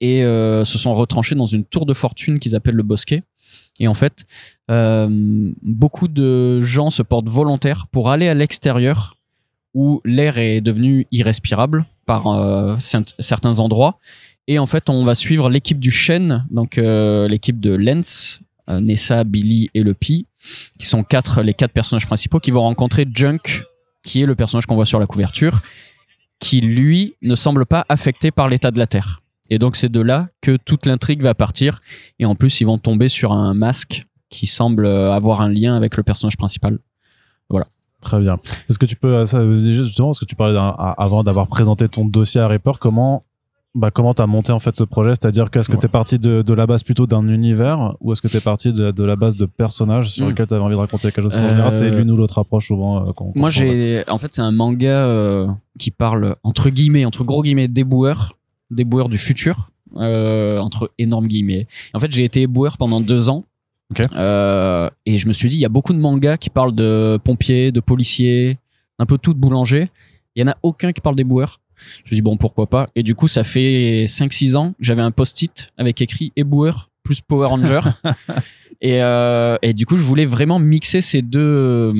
[0.00, 3.22] et euh, se sont retranchés dans une tour de fortune qu'ils appellent le bosquet.
[3.80, 4.24] Et en fait,
[4.70, 9.16] euh, beaucoup de gens se portent volontaires pour aller à l'extérieur
[9.74, 13.98] où l'air est devenu irrespirable par euh, cert- certains endroits.
[14.46, 19.68] Et en fait, on va suivre l'équipe du chêne, donc l'équipe de Lens, Nessa, Billy
[19.74, 20.24] et le Pi,
[20.78, 23.62] qui sont quatre, les quatre personnages principaux, qui vont rencontrer Junk,
[24.02, 25.60] qui est le personnage qu'on voit sur la couverture,
[26.40, 29.20] qui lui ne semble pas affecté par l'état de la Terre.
[29.50, 31.80] Et donc c'est de là que toute l'intrigue va partir.
[32.18, 35.74] Et en plus, ils vont tomber sur un masque qui semble euh, avoir un lien
[35.74, 36.78] avec le personnage principal.
[38.00, 38.36] Très bien.
[38.70, 41.88] Est-ce que tu peux, euh, ça, euh, justement, parce que tu parlais avant d'avoir présenté
[41.88, 43.24] ton dossier à Reaper, comment,
[43.74, 45.14] bah, comment t'as monté en fait ce projet?
[45.20, 45.80] C'est-à-dire que est-ce que Ouais.
[45.80, 48.92] t'es parti de, de la base plutôt d'un univers ou est-ce que t'es parti de,
[48.92, 50.28] de la base de personnages sur Mm.
[50.28, 51.40] lesquels t'avais envie de raconter quelque chose?
[51.40, 53.04] En Euh, général, c'est l'une ou l'autre approche souvent.
[53.08, 57.42] euh, Moi, j'ai, en fait, c'est un manga euh, qui parle entre guillemets, entre gros
[57.42, 57.66] guillemets,
[58.70, 61.66] d'éboueurs, d'éboueurs du futur, euh, entre énormes guillemets.
[61.94, 63.44] En fait, j'ai été éboueur pendant deux ans.
[64.14, 67.18] Euh, et je me suis dit, il y a beaucoup de mangas qui parlent de
[67.24, 68.58] pompiers, de policiers,
[68.98, 69.90] un peu tout de boulanger.
[70.36, 71.60] Il y en a aucun qui parle d'éboueurs.
[71.76, 72.90] Je me suis dit, bon, pourquoi pas.
[72.96, 77.46] Et du coup, ça fait 5-6 ans, j'avais un post-it avec écrit éboueur plus Power
[77.46, 77.80] Ranger.
[78.82, 81.94] et, euh, et du coup, je voulais vraiment mixer ces deux,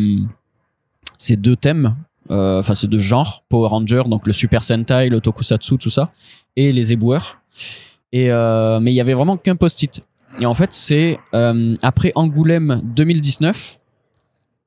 [1.17, 1.97] ces deux thèmes,
[2.29, 6.13] enfin ces deux genres, Power Ranger, donc le Super Sentai, le Tokusatsu, tout ça,
[6.57, 7.41] et les éboueurs.
[8.13, 10.03] Et euh, mais il y avait vraiment qu'un post-it.
[10.41, 13.79] Et en fait, c'est euh, après Angoulême 2019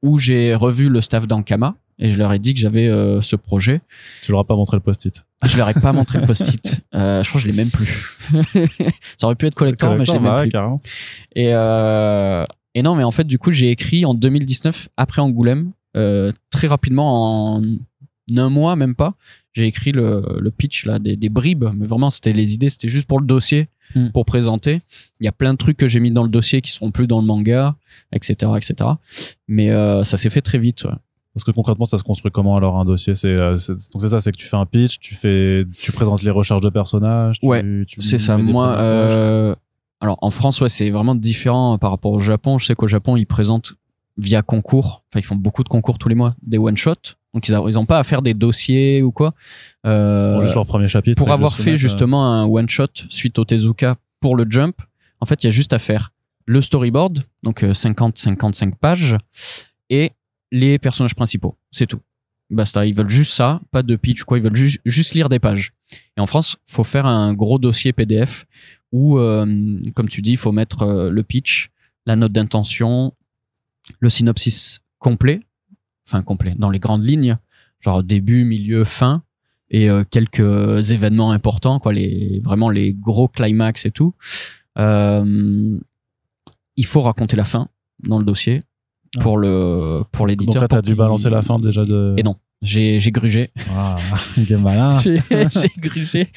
[0.04, 3.36] où j'ai revu le staff d'Ankama et je leur ai dit que j'avais euh, ce
[3.36, 3.82] projet.
[4.24, 5.24] Tu leur as pas montré le post-it.
[5.46, 6.82] Je leur ai pas montré le post-it.
[6.94, 8.18] Euh, je crois que je l'ai même plus.
[9.18, 10.52] Ça aurait pu être collector, mais je l'ai même bah ouais, plus.
[10.52, 10.82] carrément.
[11.36, 15.72] Et, euh, et non, mais en fait, du coup, j'ai écrit en 2019, après Angoulême,
[15.94, 17.62] très rapidement, en
[18.36, 19.14] un mois, même pas,
[19.54, 21.66] j'ai écrit le, le pitch là, des, des bribes.
[21.76, 24.08] Mais vraiment, c'était les idées, c'était juste pour le dossier, Hmm.
[24.14, 24.80] pour présenter.
[25.20, 27.08] Il y a plein de trucs que j'ai mis dans le dossier qui seront plus
[27.08, 27.76] dans le manga,
[28.14, 28.50] etc.
[28.56, 28.92] etc.
[29.50, 30.86] Mais euh, ça s'est fait très vite.
[30.86, 30.94] ouais.
[31.34, 33.16] Parce que concrètement, ça se construit comment alors un dossier?
[33.16, 35.92] C'est euh, c'est- donc c'est ça, c'est que tu fais un pitch, tu fais, tu
[35.92, 37.42] présentes les recherches de personnages.
[37.42, 38.38] tu- Ouais, tu C'est ça.
[38.38, 39.54] Moi, euh,
[40.00, 42.58] alors en France, ouais, c'est vraiment différent par rapport au Japon.
[42.60, 43.74] Je sais qu'au Japon, ils présentent
[44.18, 45.04] via concours.
[45.12, 46.96] Enfin, ils font beaucoup de concours tous les mois, des one shot.
[47.34, 49.34] Donc ils, a- ils ont pas à faire des dossiers ou quoi.
[49.86, 51.18] Euh, Ils font juste leur premier chapitre.
[51.18, 54.82] pour avoir fait euh, justement un one shot suite au Tezuka pour le Jump,
[55.20, 56.12] en fait, il y a juste à faire
[56.46, 59.16] le storyboard, donc 50-55 pages,
[59.90, 60.12] et
[60.52, 61.56] les personnages principaux.
[61.72, 62.02] C'est tout.
[62.50, 62.86] Basta.
[62.86, 64.38] Ils veulent juste ça, pas de pitch ou quoi.
[64.38, 65.72] Ils veulent ju- juste lire des pages.
[66.18, 68.46] Et en France, faut faire un gros dossier PDF
[68.92, 69.46] où, euh,
[69.96, 71.70] comme tu dis, il faut mettre euh, le pitch,
[72.06, 73.14] la note d'intention,
[74.00, 75.40] le synopsis complet,
[76.08, 77.38] enfin complet, dans les grandes lignes,
[77.80, 79.24] genre début, milieu, fin,
[79.72, 84.14] et euh, quelques événements importants, quoi, les, vraiment les gros climax et tout.
[84.78, 85.80] Euh,
[86.76, 87.68] il faut raconter la fin
[88.08, 88.64] dans le dossier
[89.20, 90.62] pour le pour Donc l'éditeur.
[90.62, 92.16] là, t'as dû balancer la fin déjà de.
[92.18, 93.50] Et non, j'ai j'ai grugé.
[93.70, 93.98] Ah,
[94.38, 95.00] il est malin.
[95.00, 95.20] j'ai
[95.78, 96.30] grugé.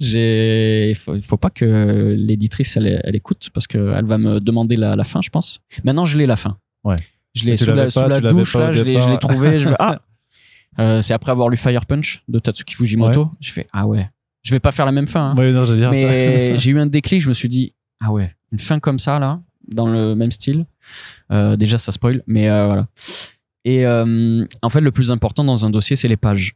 [0.00, 4.40] J'ai il faut, faut pas que l'éditrice elle, elle écoute parce que elle va me
[4.40, 5.60] demander la, la fin, je pense.
[5.84, 6.58] Maintenant, je l'ai la fin.
[6.84, 6.96] Ouais.
[7.34, 9.58] Je l'ai sous la, sous la douche là, je l'ai trouvé.
[9.58, 10.00] Je vais, ah.
[10.78, 13.30] Euh, c'est après avoir lu Fire Punch de Tatsuki Fujimoto.
[13.42, 14.08] Je fais ah ouais.
[14.42, 15.30] Je vais pas faire la même fin.
[15.30, 15.36] hein.
[15.36, 15.66] Ouais, non.
[15.90, 19.18] Mais j'ai eu un déclic, je me suis dit, ah ouais, une fin comme ça,
[19.18, 20.64] là, dans le même style.
[21.30, 22.86] Euh, déjà, ça spoil, mais euh, voilà.
[23.66, 26.54] Et en fait, le plus important dans un dossier, c'est les pages.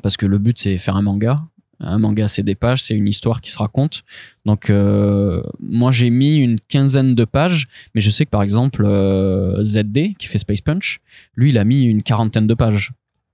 [0.00, 1.40] Parce que le but, c'est faire un manga.
[1.80, 4.02] Un manga, c'est des pages, c'est une histoire qui se raconte.
[4.44, 8.84] Donc, euh, moi, j'ai mis une quinzaine de pages, mais je sais que par exemple,
[8.84, 10.98] euh, ZD, qui fait Space Punch,
[11.36, 12.90] lui, il a mis une quarantaine de pages.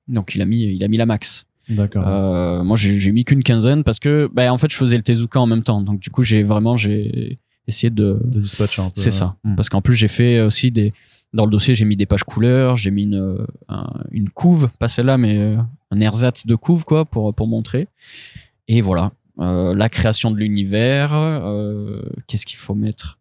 [0.09, 1.47] Donc, il a mis, il a mis la max.
[1.71, 2.07] D'accord.
[2.07, 5.41] Euh, moi, j'ai mis qu'une quinzaine parce que, bah, en fait, je faisais le Tezuka
[5.41, 5.81] en même temps.
[5.81, 9.01] Donc, du coup, j'ai vraiment, j'ai essayer de De dispatcher un peu.
[9.01, 9.37] c'est ça.
[9.45, 9.55] Hmm.
[9.57, 10.93] Parce qu'en plus, j'ai fait aussi des.
[11.35, 14.71] Dans le dossier, j'ai mis des pages couleurs, j'ai mis une, euh, un- une couve,
[14.79, 15.57] pas celle-là, mais euh,
[15.91, 17.89] un ersatz de couve, quoi, pour, pour montrer.
[18.69, 19.13] Et voilà.
[19.41, 21.11] Euh, la création de l'univers.
[21.13, 23.19] euh, Qu'est-ce qu'il faut mettre?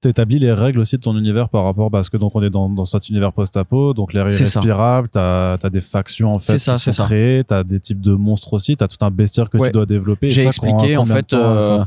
[0.00, 2.70] T'établis les règles aussi de ton univers par rapport parce que donc on est dans,
[2.70, 4.60] dans cet univers post-apo, donc l'air est C'est ça.
[4.60, 8.14] respirable, t'as as des factions en fait ça, qui sont créées, t'as des types de
[8.14, 9.68] monstres aussi, t'as tout un bestiaire que Ouais.
[9.68, 10.30] tu dois développer.
[10.30, 11.84] J'ai expliqué, en fait, euh.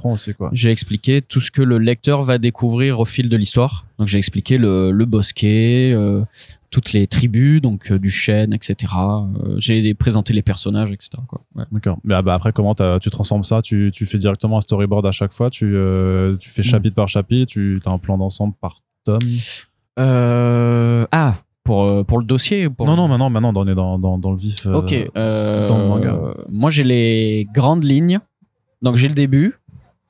[0.51, 3.87] J'ai expliqué tout ce que le lecteur va découvrir au fil de l'histoire.
[4.03, 6.25] Donc j'ai expliqué le, le bosquet, euh,
[6.71, 8.91] toutes les tribus, donc euh, du chêne, etc.
[8.97, 11.11] Euh, j'ai présenté les personnages, etc.
[11.25, 11.39] Quoi.
[11.55, 11.63] Ouais.
[11.71, 11.99] D'accord.
[12.03, 13.61] Mais ah bah après comment tu transformes ça?
[13.61, 15.49] Tu, tu fais directement un storyboard à chaque fois?
[15.49, 15.73] Tu,
[16.37, 16.65] tu fais Mm.
[16.65, 17.49] chapitre par chapitre?
[17.49, 19.19] Tu as un plan d'ensemble par tome?
[19.95, 22.85] Ah, pour, pour le dossier pour...
[22.85, 24.65] Non non maintenant maintenant on est dans, dans, dans le vif.
[24.65, 24.93] Ok.
[25.15, 26.19] dans le manga.
[26.49, 28.19] Moi, j'ai les grandes lignes.
[28.81, 29.53] Donc, j'ai le début.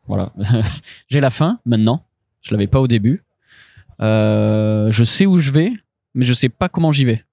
[0.07, 0.33] Voilà.
[1.09, 2.03] j'ai la fin maintenant.
[2.41, 3.21] Je l'avais pas au début.
[4.03, 5.71] Euh, je sais où je vais,
[6.13, 7.23] mais je sais pas comment j'y vais.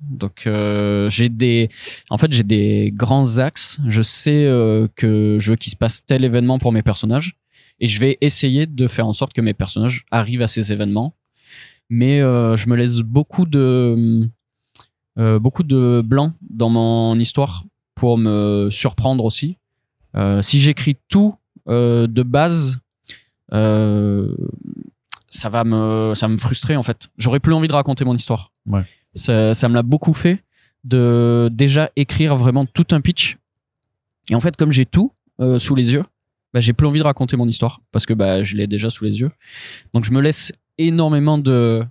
[0.00, 1.68] Donc, euh, j'ai des.
[2.10, 3.78] En fait, j'ai des grands axes.
[3.86, 7.36] Je sais euh, que je veux qu'il se passe tel événement pour mes personnages.
[7.78, 11.14] Et je vais essayer de faire en sorte que mes personnages arrivent à ces événements.
[11.88, 14.28] Mais je me laisse beaucoup de
[15.16, 19.56] beaucoup de blanc dans mon histoire pour me surprendre aussi.
[20.42, 21.34] Si j'écris tout
[21.66, 22.78] de base,
[25.30, 27.08] ça va me ça me frustrer en fait.
[27.16, 28.52] J'aurais plus envie de raconter mon histoire.
[28.66, 28.82] Ouais.
[29.14, 30.44] Ça, ça me l'a beaucoup fait
[30.84, 33.38] de déjà écrire vraiment tout un pitch.
[34.28, 36.04] Et en fait, comme j'ai tout euh, sous les yeux,
[36.52, 39.04] bah, j'ai plus envie de raconter mon histoire parce que bah, je l'ai déjà sous
[39.04, 39.30] les yeux.
[39.94, 41.82] Donc je me laisse énormément de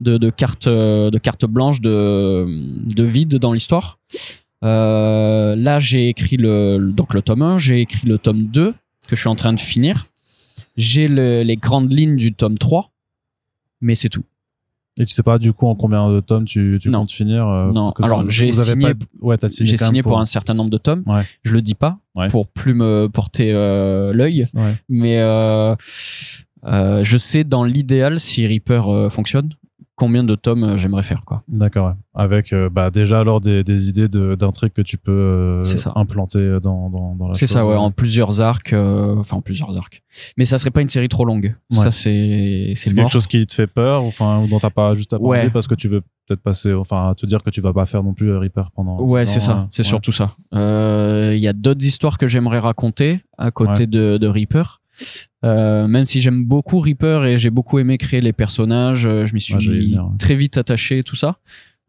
[0.00, 2.46] de, de cartes euh, de cartes blanches de
[2.94, 3.98] de vide dans l'histoire.
[4.64, 8.72] Euh, là, j'ai écrit le- donc le tome 1, j'ai écrit le tome 2
[9.08, 10.06] que je suis en train de finir.
[10.76, 12.90] J'ai le- les grandes lignes du tome 3,
[13.80, 14.24] mais c'est tout.
[14.96, 17.00] Et tu sais pas du coup en combien de tomes tu, tu Non.
[17.00, 17.90] comptes finir euh, Non.
[18.02, 19.38] Alors, j'ai signé- pas- Ouais,
[20.02, 20.20] pour...
[20.20, 21.02] un certain nombre de tomes.
[21.06, 21.22] Ouais.
[21.42, 22.26] Je le dis pas Ouais.
[22.28, 24.48] pour plus me porter euh, l'œil,
[24.88, 25.74] mais euh,
[27.04, 29.50] je sais dans l'idéal si Reaper fonctionne
[30.00, 31.42] combien de tomes euh, j'aimerais faire quoi.
[31.46, 31.92] D'accord.
[32.14, 35.62] Avec euh, bah déjà alors des, des idées de- d'intrigues que tu peux euh,
[35.94, 40.02] implanter dans dans, dans la C'est ça ouais, en plusieurs arcs, enfin en plusieurs arcs.
[40.38, 41.54] Mais ça serait pas une série trop longue.
[41.72, 41.78] Ouais.
[41.78, 45.12] Ça c'est quelque chose qui te fait peur, ou, enfin, ou dont t'as pas juste
[45.12, 45.36] à Ouais.
[45.38, 48.02] parler parce que tu veux peut-être passer, enfin, te dire que tu vas pas faire
[48.02, 49.00] non plus Reaper pendant.
[49.02, 49.88] Ouais, c'est ça, c'est ouais.
[49.88, 50.34] surtout ça.
[50.52, 54.80] Il y a d'autres histoires que j'aimerais raconter à côté de, de Reaper.
[55.44, 59.32] Euh, même si j'aime beaucoup Reaper et j'ai beaucoup aimé créer les personnages, euh, je
[59.34, 60.16] m'y suis Ouais, ouais.
[60.18, 61.38] très vite attaché, tout ça.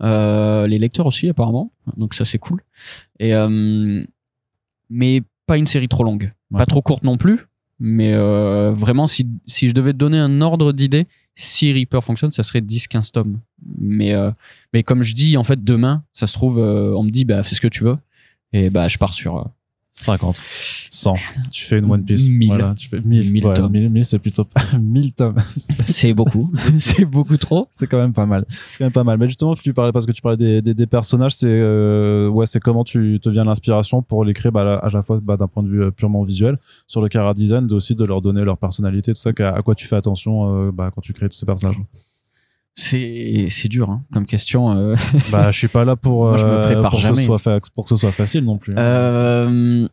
[0.04, 2.62] Euh, les lecteurs aussi apparemment, donc ça c'est cool.
[3.20, 4.04] Et euh,
[4.90, 6.58] mais pas une série trop longue, Ouais.
[6.60, 7.40] pas trop courte non plus.
[7.84, 12.32] Mais euh, vraiment, si, si je devais te donner un ordre d'idée, si Reaper fonctionne,
[12.32, 13.40] ça serait 10-15 tomes.
[13.78, 14.30] Mais, euh,
[14.72, 17.42] mais comme je dis, en fait, demain, ça se trouve, euh, on me dit, bah,
[17.42, 17.98] fais ce que tu veux.
[18.54, 19.38] Et bah, je pars sur.
[19.38, 19.44] euh,
[19.94, 20.42] 50,
[20.94, 21.16] 100.
[21.54, 22.30] Tu fais une One Piece.
[22.30, 22.48] 1000.
[22.50, 23.72] Voilà, tu fais 1000, 1000 ouais, tomes.
[23.72, 24.46] 1000, 1000, c'est plutôt
[24.78, 25.38] 1000 tomes.
[25.88, 26.46] c'est beaucoup.
[26.78, 27.66] c'est beaucoup trop.
[27.72, 28.46] c'est quand même pas mal.
[28.50, 29.18] C'est quand même pas mal.
[29.18, 32.46] Mais justement, tu parlais parce que tu parlais des, des, des personnages, c'est euh, ouais,
[32.46, 35.48] c'est comment tu te viens l'inspiration pour les créer bah, à la fois bah, d'un
[35.48, 38.44] point de vue euh, purement visuel sur le cara design, de aussi de leur donner
[38.44, 39.32] leur personnalité, tout ça.
[39.32, 41.78] qu'à- À, quoi tu fais attention euh, bah, quand tu crées tous ces personnages.
[42.74, 44.72] C'est c'est dur hein, comme question.
[44.72, 44.94] euh.
[45.32, 47.60] bah, je suis pas là pour Moi, je me prépare pour, que ce soit fa-
[47.76, 48.74] pour que ce soit facile non plus.
[48.74, 48.80] hein.
[48.82, 49.88] Euh,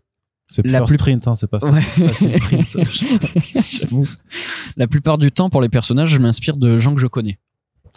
[0.49, 1.81] c'est la first plus- print, hein, c'est pas ouais.
[2.41, 2.77] print.
[3.71, 4.07] J'avoue.
[4.77, 7.39] La plupart du temps, pour les personnages, je m'inspire de gens que je connais.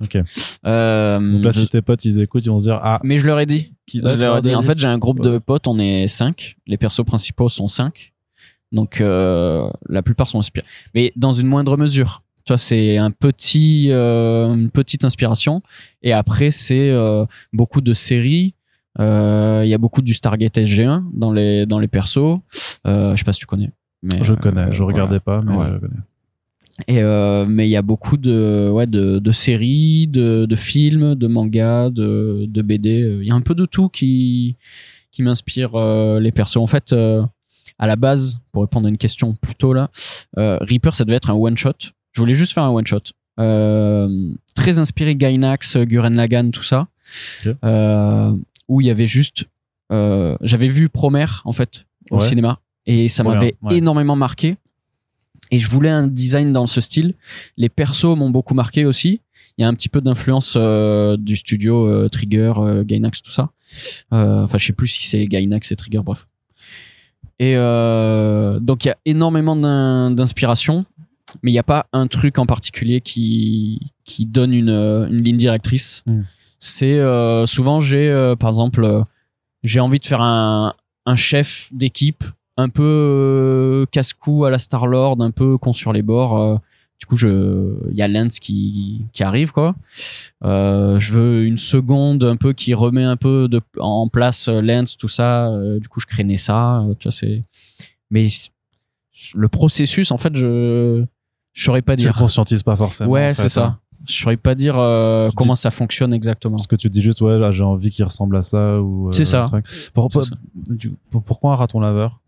[0.01, 0.17] ok.
[0.65, 3.25] Euh, Donc là, si tes potes ils écoutent, ils vont se dire ah, Mais je
[3.25, 3.73] leur ai dit.
[3.85, 4.53] qui Je leur ai dit.
[4.55, 5.31] En fait, j'ai un groupe Ouais.
[5.31, 6.57] de potes, on est cinq.
[6.67, 8.13] Les persos principaux sont cinq.
[8.71, 10.65] Donc, euh, la plupart sont inspirés.
[10.95, 12.21] Mais dans une moindre mesure.
[12.45, 15.61] Tu vois, c'est un petit, euh, une petite inspiration.
[16.01, 16.91] Et après, c'est
[17.53, 18.55] beaucoup de séries.
[18.99, 22.17] Euh, Il y a beaucoup du Stargate SG1 dans les, dans les persos.
[22.87, 23.71] Euh, je sais pas si tu connais.
[24.03, 24.93] Mais, je euh, connais, je voilà.
[25.03, 25.67] regardais pas, mais Ouais.
[25.73, 25.99] je connais.
[26.87, 31.13] Et euh, mais il y a beaucoup de ouais de, de séries, de, de films,
[31.15, 33.19] de mangas, de, de BD.
[33.21, 34.55] Il y a un peu de tout qui
[35.11, 36.57] qui m'inspire euh, les persos.
[36.57, 37.21] En fait, euh,
[37.77, 39.89] à la base, pour répondre à une question plus tôt là,
[40.39, 41.71] euh, Reaper ça devait être un one shot.
[42.13, 43.01] Je voulais juste faire un one shot.
[43.39, 46.87] Euh, très inspiré Gainax, Gurren Lagann, tout ça.
[47.45, 47.53] Ok.
[48.71, 49.43] Où il y avait juste,
[49.91, 52.27] euh, j'avais vu Promer en fait au Ouais.
[52.29, 53.77] cinéma et ça m'avait ouais.
[53.77, 54.55] énormément marqué.
[55.51, 57.13] Et je voulais un design dans ce style.
[57.57, 59.19] Les persos m'ont beaucoup marqué aussi.
[59.57, 62.53] Il y a un petit peu d'influence euh, du studio euh, Trigger,
[62.85, 63.49] Gainax, tout ça.
[64.11, 66.27] Enfin, je sais plus si c'est Gainax et Trigger, bref.
[67.39, 70.85] Et donc il y a énormément d'in- d'inspiration.
[71.43, 75.37] mais il n'y a pas un truc en particulier qui qui donne une, une ligne
[75.37, 76.03] directrice.
[76.05, 76.21] Mm.
[76.63, 79.01] C'est euh, souvent j'ai euh, par exemple euh,
[79.63, 80.73] j'ai envie de faire un
[81.07, 82.23] un chef d'équipe
[82.55, 86.37] un peu euh, casse-cou à la Star Lord, un peu con sur les bords.
[86.39, 86.55] euh,
[86.99, 89.73] du coup, je, il y a Lance qui, qui arrive, quoi.
[90.43, 94.97] Euh, je veux une seconde un peu qui remet un peu de, en place Lance,
[94.97, 95.49] tout ça.
[95.79, 96.85] Du coup, je crée ça.
[96.99, 97.41] tu vois, c'est.
[98.11, 98.27] Mais
[99.33, 101.03] le processus, en fait, je,
[101.53, 102.19] je saurais pas Tu le dire.
[102.19, 103.09] conscientises pas forcément.
[103.09, 103.65] en Ouais, fait, c'est ça.
[103.65, 103.79] hein.
[104.07, 106.57] Je saurais pas dire euh, comment ça fonctionne exactement.
[106.57, 109.07] Parce que tu dis juste, ouais, là, j'ai envie qu'il ressemble à ça ou.
[109.07, 109.45] euh, C'est ça.
[109.93, 110.25] Pour- pour-
[111.11, 112.19] pour- pourquoi un raton laveur?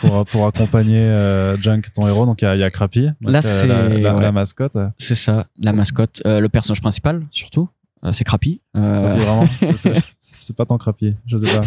[0.00, 2.26] Pour, pour accompagner euh, Junk, ton héros.
[2.26, 4.22] Donc il y a, il y a Crappy, donc, Là, euh, c'est- la, la- ouais.
[4.22, 4.76] la mascotte.
[4.98, 7.68] C'est ça, la mascotte, Euh, le personnage principal surtout.
[8.04, 8.60] euh, c'est Crappy.
[8.76, 9.14] C'est Euh,
[10.56, 11.62] pas tant Crappy, je sais pas.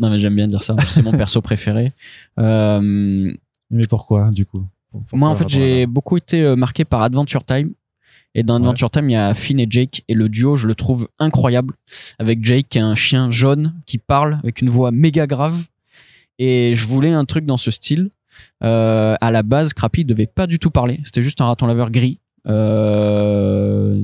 [0.00, 0.74] non mais j'aime bien dire ça.
[0.86, 1.92] C'est mon perso préféré.
[2.40, 3.30] Euh,
[3.70, 4.64] Mais pourquoi, du coup?
[4.90, 7.70] Pourquoi Moi, en fait, j'ai beaucoup été euh, marqué par Adventure Time.
[8.34, 8.60] Et dans Ouais.
[8.62, 10.02] Adventure Time, il y a Finn et Jake.
[10.08, 11.74] Et le duo, je le trouve incroyable.
[12.18, 15.64] Avec Jake, qui est un chien jaune qui parle avec une voix méga grave.
[16.38, 18.08] Et je voulais un truc dans ce style.
[18.62, 21.00] Euh, à la base, Crappy devait pas du tout parler.
[21.04, 22.18] C'était juste un raton laveur gris.
[22.46, 24.02] Euh,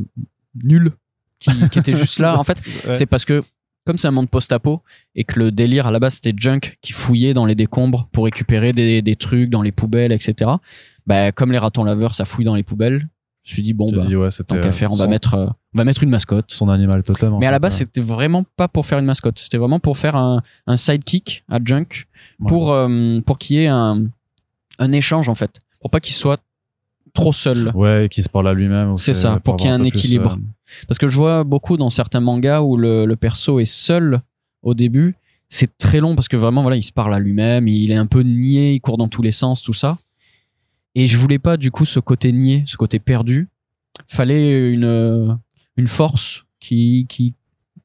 [0.63, 0.91] nul.
[1.39, 2.39] Qui, qui était juste là.
[2.39, 2.95] En fait, Ouais.
[2.95, 3.43] c'est parce que
[3.85, 4.83] comme c'est un monde post-apo
[5.15, 8.25] et que le délire à la base c'était Junk qui fouillait dans les décombres pour
[8.25, 10.51] récupérer des, des trucs dans les poubelles, etc.
[11.07, 13.07] Bah, comme les ratons laveurs, ça fouille dans les poubelles.
[13.47, 15.05] Je me suis dit bon bah dit, ouais, c'était tant qu'à euh, faire, on va
[15.05, 16.47] son- mettre euh, on va mettre une mascotte.
[16.51, 17.39] son animal totem.
[17.39, 17.79] Mais à la base euh.
[17.79, 21.59] c'était vraiment pas pour faire une mascotte, c'était vraiment pour faire un, un sidekick à
[21.65, 21.87] Junk
[22.41, 22.49] Ouais.
[22.49, 24.09] pour euh, pour qu'il y ait un
[24.79, 26.41] un échange en fait, pour pas qu'il soit
[27.15, 27.71] trop seul.
[27.75, 28.97] Ouais, qui se parle à lui-même.
[28.99, 30.33] C'est ça, pour qu'il y ait un plus, équilibre.
[30.35, 34.21] euh, Parce que je vois beaucoup dans certains mangas où le, le perso est seul
[34.63, 35.15] au début.
[35.49, 38.07] C'est très long parce que vraiment, voilà, il se parle à lui-même, il est un
[38.07, 39.97] peu niais, il court dans tous les sens, tout ça.
[40.99, 43.51] Et je voulais pas, du coup, ce côté niais, ce côté perdu.
[44.09, 45.39] Fallait une,
[45.77, 47.35] une force qui, qui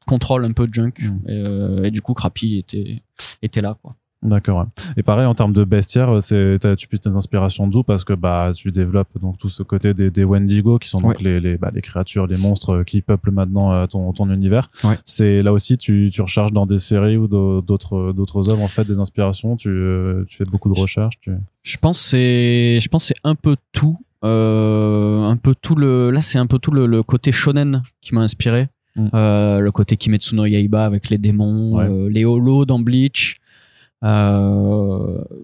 [0.07, 0.93] contrôle un peu Junk.
[1.01, 1.29] Mm.
[1.29, 3.03] Et, euh, et du coup, Crappy était,
[3.41, 3.97] était là, quoi.
[4.23, 4.59] D'accord.
[4.59, 4.65] ouais.
[4.97, 7.81] Et pareil en termes de bestiaire, c'est t'as- tu puisses tes inspirations d'où?
[7.81, 11.19] Parce que bah tu développes donc tout ce côté des, des Wendigo qui sont donc
[11.21, 14.69] les les, bah, les créatures, les monstres qui peuplent maintenant euh, ton ton univers.
[14.83, 14.97] Ouais.
[15.05, 18.67] C'est là aussi tu tu recharges dans des séries ou d'au- d'autres d'autres œuvres en
[18.67, 19.55] fait des inspirations.
[19.55, 21.15] Tu euh, tu fais beaucoup de recherches.
[21.21, 21.31] Tu...
[21.63, 26.11] Je pense que c'est je pense c'est un peu tout euh, un peu tout le
[26.11, 29.07] là c'est un peu tout le, le côté shonen qui m'a inspiré Mm.
[29.13, 31.85] Euh, le côté Kimetsu no Yaiba avec les démons Ouais.
[31.89, 33.40] euh, les holos dans Bleach euh,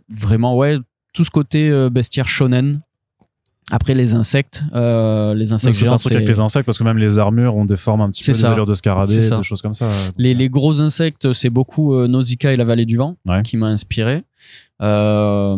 [0.09, 0.77] vraiment ouais
[1.13, 2.81] tout ce côté euh, bestiaire shonen
[3.71, 6.97] après les insectes euh, les insectes géants truc c'est avec les insectes parce que même
[6.97, 8.47] les armures ont des formes un petit peu ça.
[8.47, 9.89] des allures de scarabée, des choses comme ça.
[10.17, 13.41] les, les gros insectes c'est beaucoup euh, Nausicaa et la vallée du vent Ouais.
[13.43, 14.23] qui m'a inspiré
[14.81, 15.57] Euh,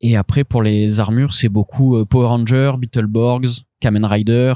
[0.00, 3.48] et après pour les armures c'est beaucoup euh, Power Ranger Beetleborgs
[3.80, 4.54] Kamen Rider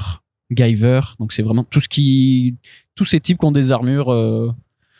[0.51, 2.57] Guyver donc c'est vraiment tout ce qui
[2.95, 4.51] tous ces types qui ont des armures euh,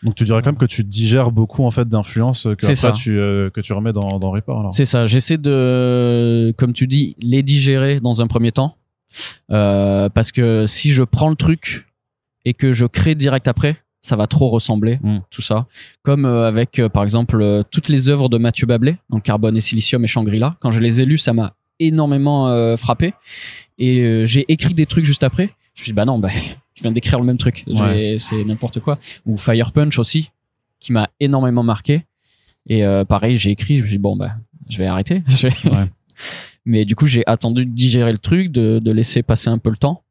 [0.03, 2.75] Donc tu dirais quand même que tu digères beaucoup en fait d'influences que C'est après
[2.75, 2.91] ça.
[2.91, 5.05] tu euh, que tu remets dans dans Reaper c'est ça.
[5.05, 8.75] J'essaie de comme tu dis les digérer dans un premier temps.
[9.51, 11.87] Euh, parce que si je prends le truc
[12.45, 15.19] et que je crée direct après ça va trop ressembler Mm.
[15.29, 15.67] tout ça.
[16.01, 20.03] Comme euh, avec par exemple toutes les œuvres de Mathieu Bablé donc Carbone et Silicium
[20.03, 20.55] et Shangri-La.
[20.61, 23.13] Quand je les ai lus ça m'a énormément frappé.
[23.77, 25.45] Et j'ai écrit des trucs juste après.
[25.75, 26.29] Je me suis dit bah non bah
[26.81, 27.63] je viens d'écrire le même truc.
[27.67, 28.15] Ouais.
[28.17, 28.97] c'est n'importe quoi.
[29.27, 30.31] Ou Fire Punch aussi
[30.79, 32.07] qui m'a énormément marqué.
[32.67, 34.31] Et euh, pareil j'ai écrit je me suis dit bon bah
[34.69, 35.23] je vais arrêter.
[35.27, 35.85] Je vais- Ouais.
[36.65, 39.69] mais du coup j'ai attendu de digérer le truc de, de laisser passer un peu
[39.69, 40.03] le temps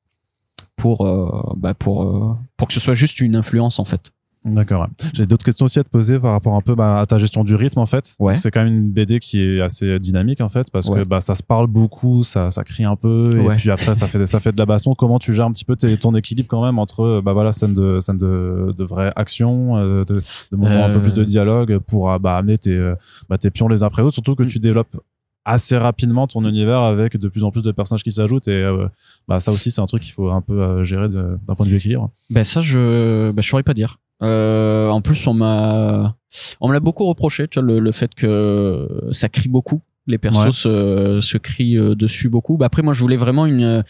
[0.76, 4.10] pour euh, bah, pour euh, pour que ce soit juste une influence en fait
[4.44, 4.82] D'accord.
[4.82, 5.08] ouais.
[5.12, 7.44] J'ai d'autres questions aussi à te poser par rapport un peu bah, à ta gestion
[7.44, 8.14] du rythme en fait.
[8.18, 8.38] Ouais.
[8.38, 11.02] C'est quand même une BD qui est assez dynamique en fait parce Ouais.
[11.02, 13.56] que bah ça se parle beaucoup, ça ça crie un peu et Ouais.
[13.56, 14.94] puis après ça fait ça fait de la baston.
[14.94, 18.00] Comment tu gères un petit peu ton équilibre quand même entre bah voilà scène de
[18.00, 20.22] scène de de vraie action, euh, de,
[20.52, 21.00] de moments un peu Euh.
[21.00, 22.94] plus de dialogue pour euh, bah amener tes euh,
[23.28, 24.14] bah, tes pions les uns après les autres.
[24.14, 24.48] Surtout que Mm.
[24.48, 24.96] tu développes
[25.44, 28.86] assez rapidement ton univers avec de plus en plus de personnages qui s'ajoutent et euh,
[29.28, 31.70] bah ça aussi c'est un truc qu'il faut un peu euh, gérer d'un point de
[31.70, 32.10] vue équilibre.
[32.30, 33.98] Ben ça, je, ben, je saurais pas dire.
[34.22, 36.16] Euh, en plus, on m'a,
[36.60, 39.80] on me l'a beaucoup reproché, tu vois, le, le fait que ça crie beaucoup.
[40.06, 40.50] Les persos Ouais.
[40.52, 42.56] se, se crient euh, dessus beaucoup.
[42.56, 43.84] Bah après, moi, je voulais vraiment une,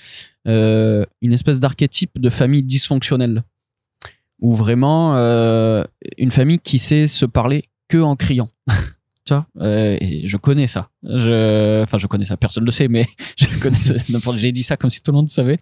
[0.48, 3.42] euh, une espèce d'archétype de famille dysfonctionnelle,
[4.40, 5.84] ou vraiment euh,
[6.18, 8.50] une famille qui sait se parler que en criant.
[9.24, 10.90] tu vois, euh, et je connais ça.
[11.04, 12.36] Je, enfin, je connais ça.
[12.36, 13.78] Personne ne le sait, mais je connais.
[14.38, 15.58] J'ai dit ça comme si tout le monde savait.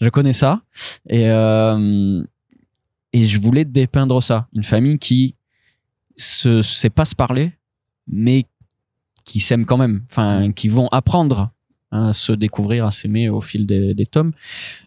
[0.00, 0.62] Je connais ça.
[1.08, 2.22] Et euh,
[3.12, 5.34] et je voulais dépeindre ça, une famille qui
[6.16, 7.52] se sait pas se parler,
[8.06, 8.44] mais
[9.24, 11.50] qui s'aiment quand même, enfin qui vont apprendre
[11.90, 14.32] à se découvrir, à s'aimer au fil des, des tomes.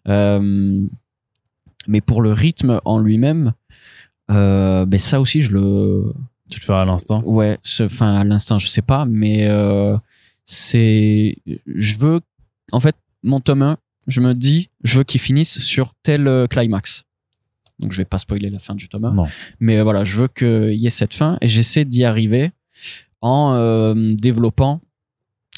[0.07, 0.87] Euh,
[1.87, 3.53] mais pour le rythme en lui-même,
[4.31, 6.13] euh, ben ça aussi je le,
[6.49, 7.21] Tu le fais à l'instant.
[7.25, 9.97] ouais, enfin à l'instant je sais pas, mais euh,
[10.45, 12.21] c'est, je veux,
[12.71, 17.03] en fait, mon tome 1, je me dis, je veux qu'il finisse sur tel climax.
[17.83, 19.13] Donc je vais pas spoiler la fin du tome 1.
[19.13, 19.25] Non.
[19.59, 22.51] Mais euh, voilà, je veux qu'il y ait cette fin et j'essaie d'y arriver
[23.21, 24.81] en euh, développant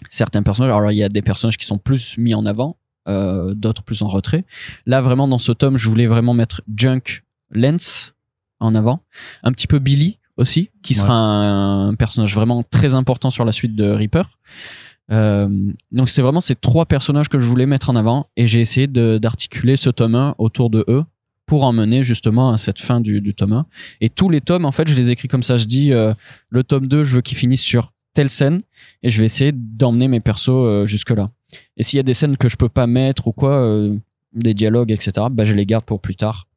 [0.09, 0.73] certains personnages.
[0.73, 4.01] Alors il y a des personnages qui sont plus mis en avant, euh, d'autres plus
[4.01, 4.43] en retrait.
[4.85, 8.13] Là vraiment dans ce tome, je voulais vraiment mettre Junk Lens
[8.59, 9.01] en avant,
[9.43, 13.51] un petit peu Billy aussi, qui sera un, un personnage vraiment très important sur la
[13.51, 14.25] suite de Reaper.
[15.11, 15.47] Euh,
[15.91, 18.87] donc c'était vraiment ces trois personnages que je voulais mettre en avant et j'ai essayé
[18.87, 21.03] d'articuler ce tome 1 autour de eux
[21.45, 23.65] pour emmener justement à cette fin du, tome 1.
[24.01, 25.57] Et tous les tomes, en fait, je les écris comme ça.
[25.57, 26.13] Je dis, euh,
[26.49, 28.61] le tome 2, je veux qu'il finisse sur telle scène
[29.03, 31.29] et je vais essayer d'emmener mes persos euh, jusque-là.
[31.77, 33.97] Et s'il y a des scènes que je peux pas mettre ou quoi, euh,
[34.33, 36.47] des dialogues, etc., bah, je les garde pour plus tard.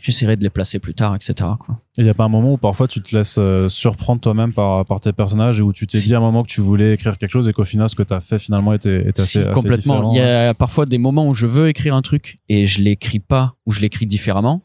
[0.00, 1.34] J'essaierai de les placer plus tard, etc.
[1.58, 1.80] Quoi.
[1.98, 4.84] Il y a pas un moment où parfois tu te laisses euh, surprendre toi-même par,
[4.86, 6.08] par tes personnages et où tu t'es Si.
[6.08, 8.02] dit à un moment que tu voulais écrire quelque chose et qu'au final ce que
[8.02, 10.12] tu as fait finalement était, était Si, assez, complètement.
[10.12, 13.20] Il y a parfois des moments où je veux écrire un truc et je l'écris
[13.20, 14.62] pas ou je l'écris différemment.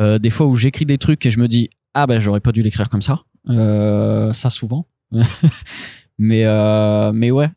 [0.00, 2.52] Euh, des fois où j'écris des trucs et je me dis ah ben j'aurais pas
[2.52, 3.20] dû l'écrire comme ça.
[3.48, 4.86] Euh, ça souvent.
[6.18, 6.44] mais
[7.12, 7.48] mais ouais,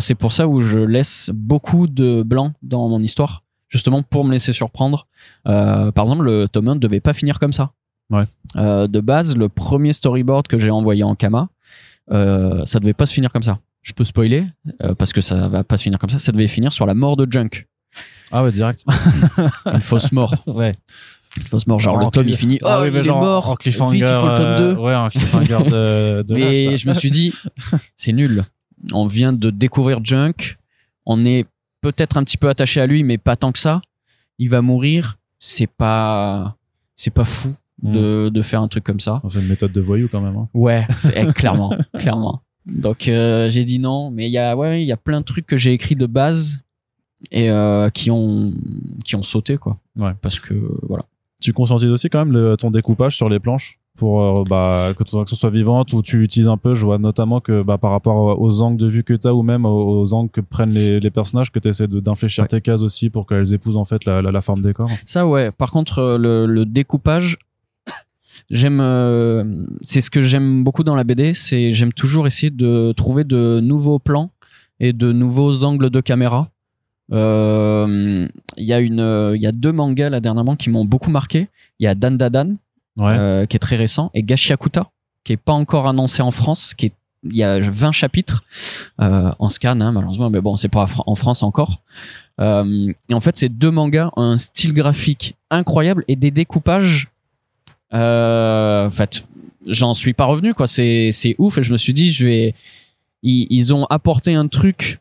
[0.00, 4.32] c'est pour ça où je laisse beaucoup de blanc dans mon histoire, justement pour me
[4.32, 5.06] laisser surprendre.
[5.48, 7.72] Euh, par exemple, le tome 1 ne devait pas finir comme ça.
[8.10, 8.24] Ouais.
[8.56, 11.48] Euh, de base, le premier storyboard que j'ai envoyé en Kama,
[12.10, 13.58] euh, ça devait pas se finir comme ça.
[13.80, 14.44] Je peux spoiler
[14.98, 16.18] parce que ça va pas se finir comme ça.
[16.18, 17.66] Ça devait finir sur la mort de Junk,
[18.30, 18.84] Ah ouais, direct.
[19.66, 20.76] une fausse mort, ouais.
[21.38, 21.78] une fausse mort.
[21.80, 23.56] Genre En le tome il finit, oh Ah oui, il mais est genre mort, en
[23.56, 23.96] cliffhanger.
[23.98, 24.62] vite il faut le tome 2.
[24.62, 27.32] euh, ouais, en cliffhanger de, de Mais je me suis dit,
[27.96, 28.44] c'est nul.
[28.92, 30.58] On vient de découvrir Junk.
[31.06, 31.46] On est
[31.82, 33.82] peut-être un petit peu attaché à lui, mais pas tant que ça.
[34.38, 35.18] Il va mourir.
[35.38, 36.56] C'est pas,
[36.96, 39.20] c'est pas fou de, de faire un truc comme ça.
[39.28, 40.36] C'est une méthode de voyou quand même.
[40.36, 40.48] hein.
[40.54, 42.42] Ouais, c'est eh, clairement, clairement.
[42.64, 45.24] Donc euh, j'ai dit non, mais il y a, ouais, il y a plein de
[45.24, 46.60] trucs que j'ai écrits de base
[47.32, 48.52] et euh, qui ont,
[49.04, 49.78] qui ont sauté quoi.
[49.96, 50.12] Ouais.
[50.22, 50.54] Parce que
[50.88, 51.04] voilà.
[51.40, 53.80] Tu conscientises aussi quand même le, ton découpage sur les planches?
[53.98, 56.98] Pour euh, bah, que ton action soit vivante ou tu utilises un peu je vois
[56.98, 60.12] notamment que bah, par rapport aux angles de vue que tu as ou même aux,
[60.14, 62.48] angles que prennent les, les personnages que tu essaies d'infléchir Ouais.
[62.48, 65.26] tes cases aussi pour qu'elles épousent en fait la, la, la forme des corps Ça
[65.26, 65.50] ouais.
[65.52, 67.36] Par contre euh, le, le découpage,
[68.50, 69.44] j'aime, euh,
[69.82, 73.60] c'est ce que j'aime beaucoup dans la BD, c'est j'aime toujours essayer de trouver de
[73.60, 74.30] nouveaux plans
[74.80, 76.48] et de nouveaux angles de caméra.
[77.12, 78.26] Euh,
[78.56, 81.48] Il y a une, il y a deux mangas là dernièrement qui m'ont beaucoup marqué.
[81.78, 82.54] Il y a Dan Dadan
[82.98, 84.90] euh, qui est très récent, et Gashiakuta,
[85.24, 88.42] qui est pas encore annoncé en France, qui est il y a 20 chapitres
[89.00, 91.80] euh, en scan, hein, malheureusement, mais bon, c'est pas en France encore.
[92.40, 97.08] Euh, et en fait, ces deux mangas ont un style graphique incroyable et des découpages.
[97.92, 99.24] En fait,
[99.68, 100.66] j'en suis pas revenu, quoi.
[100.66, 102.54] C'est c'est ouf, et je me suis dit, je vais.
[103.22, 104.98] Ils, ils ont apporté un truc.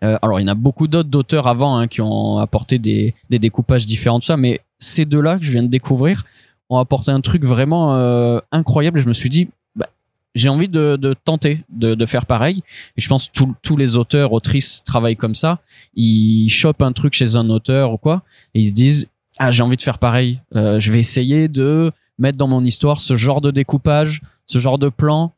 [0.00, 3.40] Alors, il y en a beaucoup d'autres d'auteurs avant hein, qui ont apporté des, des
[3.40, 6.24] découpages différents, tout ça, mais ces deux-là que je viens de découvrir,
[6.70, 8.98] ont apporté un truc vraiment euh, incroyable.
[8.98, 9.88] Et je me suis dit bah,
[10.34, 12.62] j'ai envie de, tenter de, faire pareil.
[12.96, 15.60] Et je pense que tous- tous les auteurs autrices travaillent comme ça.
[15.94, 18.22] Ils chopent un truc chez un auteur ou quoi
[18.54, 19.06] et ils se disent
[19.38, 20.40] ah j'ai envie de faire pareil.
[20.54, 24.78] Euh, je vais essayer de mettre dans mon histoire ce genre de découpage ce genre
[24.78, 25.32] de plan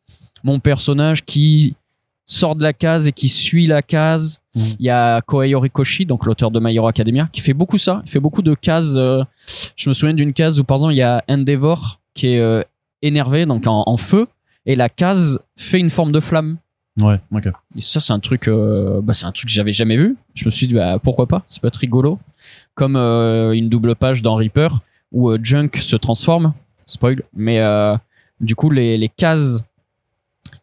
[0.45, 1.75] mon personnage qui
[2.31, 4.39] sort de la case et qui suit la case.
[4.55, 4.63] Mhm.
[4.81, 8.03] il y a Kohei Horikoshi donc l'auteur de My Hero Academia qui fait beaucoup ça
[8.05, 9.23] il fait beaucoup de cases euh,
[9.77, 12.63] je me souviens d'une case où par exemple il y a Endeavor qui est euh,
[13.03, 14.27] énervé donc en, en feu
[14.67, 16.59] et la case fait une forme de flamme.
[17.01, 17.47] Ouais ok.
[17.77, 20.17] Et ça c'est un truc euh, bah, c'est un truc que j'avais jamais vu.
[20.35, 22.19] Je me suis dit bah, pourquoi pas peut être rigolo.
[22.75, 24.81] Comme euh, une double page dans Reaper
[25.13, 26.53] où Junk se transforme.
[26.87, 27.23] Spoil.
[27.33, 27.61] Mais
[28.41, 29.63] du coup les, les cases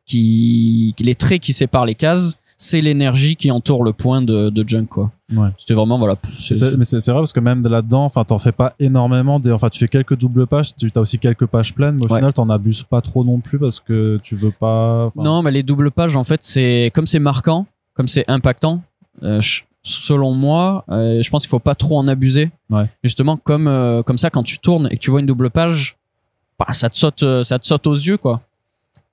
[0.06, 4.64] qui les traits qui séparent les cases c'est l'énergie qui entoure le point de, de
[4.68, 6.16] Junk quoi ouais c'était vraiment voilà
[6.78, 9.40] mais c'est vrai parce que même de là-dedans, enfin, t'en fais pas énormément.
[9.40, 12.10] Des, enfin, tu fais quelques doubles pages, tu as aussi quelques pages pleines, mais au
[12.14, 12.20] Ouais.
[12.20, 15.10] final, t'en abuses pas trop non plus parce que tu veux pas.
[15.16, 18.84] Non, mais les doubles pages, en fait, c'est comme c'est marquant, comme c'est impactant.
[19.24, 22.52] euh, je- selon moi, euh, je pense qu'il faut pas trop en abuser.
[22.70, 22.88] Ouais.
[23.04, 25.98] Justement, comme euh, comme ça, quand tu tournes et que tu vois une double page,
[26.60, 28.42] bah, ça te saute, ça te saute aux yeux, quoi,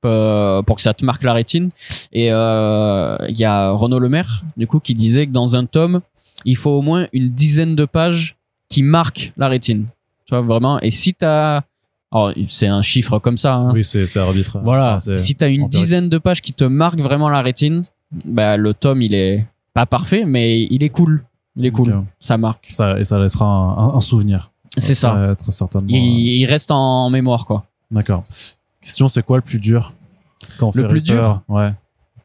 [0.04, 1.70] Euh, pour que ça te marque la rétine.
[2.12, 6.00] Et euh, il y a Renaud Lemaire, du coup, qui disait que dans un tome,
[6.44, 8.36] il faut au moins une dizaine de pages
[8.68, 9.86] qui marquent la rétine.
[10.24, 10.80] Tu vois vraiment.
[10.80, 11.62] Et si t'as,
[12.10, 13.54] alors c'est un chiffre comme ça.
[13.54, 13.70] hein.
[13.72, 14.62] Oui, c'est arbitraire.
[14.64, 14.96] Voilà.
[14.96, 15.80] Enfin, si t'as une empirique.
[15.80, 17.84] dizaine de pages qui te marquent vraiment la rétine,
[18.24, 21.22] bah, le tome, il est, pas parfait, mais il est cool.
[21.54, 22.02] Il est cool.
[22.18, 22.66] Ça marque.
[22.70, 24.50] Ça, et ça laissera un, souvenir.
[24.76, 25.36] C'est ça.
[25.38, 25.86] Très certainement.
[25.88, 27.66] Il, il reste en mémoire, quoi.
[27.90, 28.24] D'accord.
[28.82, 29.94] Question, c'est quoi le plus dur
[30.58, 31.72] quand on Le fait plus dur Ouais.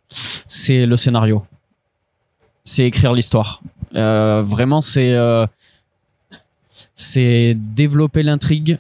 [0.10, 1.46] c'est le scénario.
[2.66, 3.62] C'est écrire l'histoire.
[3.96, 5.46] Euh, vraiment, c'est euh,
[6.96, 8.80] c'est développer l'intrigue,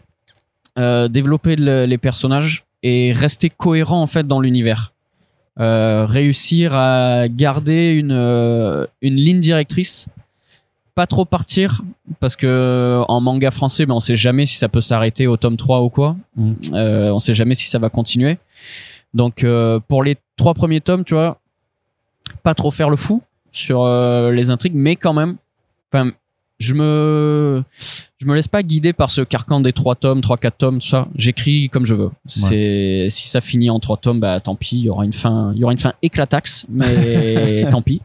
[0.78, 4.94] euh, développer le- les personnages et rester cohérent en fait dans l'univers.
[5.60, 8.12] Réussir à garder une
[9.02, 10.06] une ligne directrice,
[10.98, 11.84] pas trop partir
[12.20, 15.56] parce que en manga français, ben on sait jamais si ça peut s'arrêter au tome
[15.56, 16.16] 3 ou quoi.
[16.36, 16.54] Mm.
[16.74, 18.40] Euh, on sait jamais si ça va continuer.
[19.14, 21.40] Donc euh, pour les trois premiers tomes, tu vois,
[22.42, 23.22] pas trop faire le fou
[23.52, 25.36] sur euh, les intrigues, mais quand même,
[25.94, 26.10] enfin,
[26.58, 27.64] je me,
[28.18, 30.88] je me laisse pas guider par ce carcan des trois tomes, trois quatre tomes, tout
[30.88, 31.08] ça.
[31.14, 32.10] J'écris comme je veux.
[32.26, 35.52] C'est si ça finit en trois tomes, bah tant pis, il y aura une fin,
[35.54, 38.02] il y aura une fin éclataxe, mais tant pis.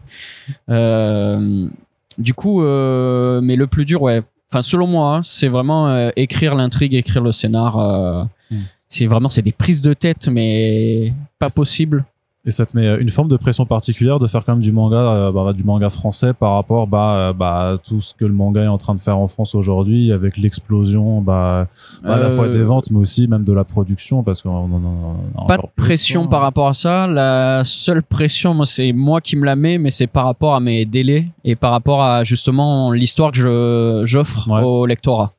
[0.68, 1.70] Euh,
[2.18, 4.22] du coup, euh, mais le plus dur, ouais.
[4.50, 7.78] Enfin, selon moi, hein, c'est vraiment euh, écrire l'intrigue, écrire le scénar.
[7.78, 8.60] euh, Mm.
[8.88, 12.04] C'est vraiment, c'est des prises de tête, mais pas possible.
[12.44, 14.72] Et ça te met euh, une forme de pression particulière de faire quand même du
[14.72, 18.24] manga, euh, bah, du manga français par rapport bah, euh, bah, à tout ce que
[18.24, 21.68] le manga est en train de faire en France aujourd'hui avec l'explosion bah,
[22.02, 25.44] bah, à la fois des ventes mais aussi même de la production parce qu'on en
[25.44, 27.06] a pas de plus, pression par rapport à ça.
[27.06, 30.60] La seule pression, moi, c'est moi qui me la mets, mais c'est par rapport à
[30.60, 34.62] mes délais et par rapport à justement l'histoire que j'offre Ouais.
[34.62, 35.32] au lectorat.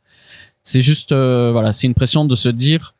[0.61, 2.95] C'est juste, euh, voilà, c'est une pression de se dire,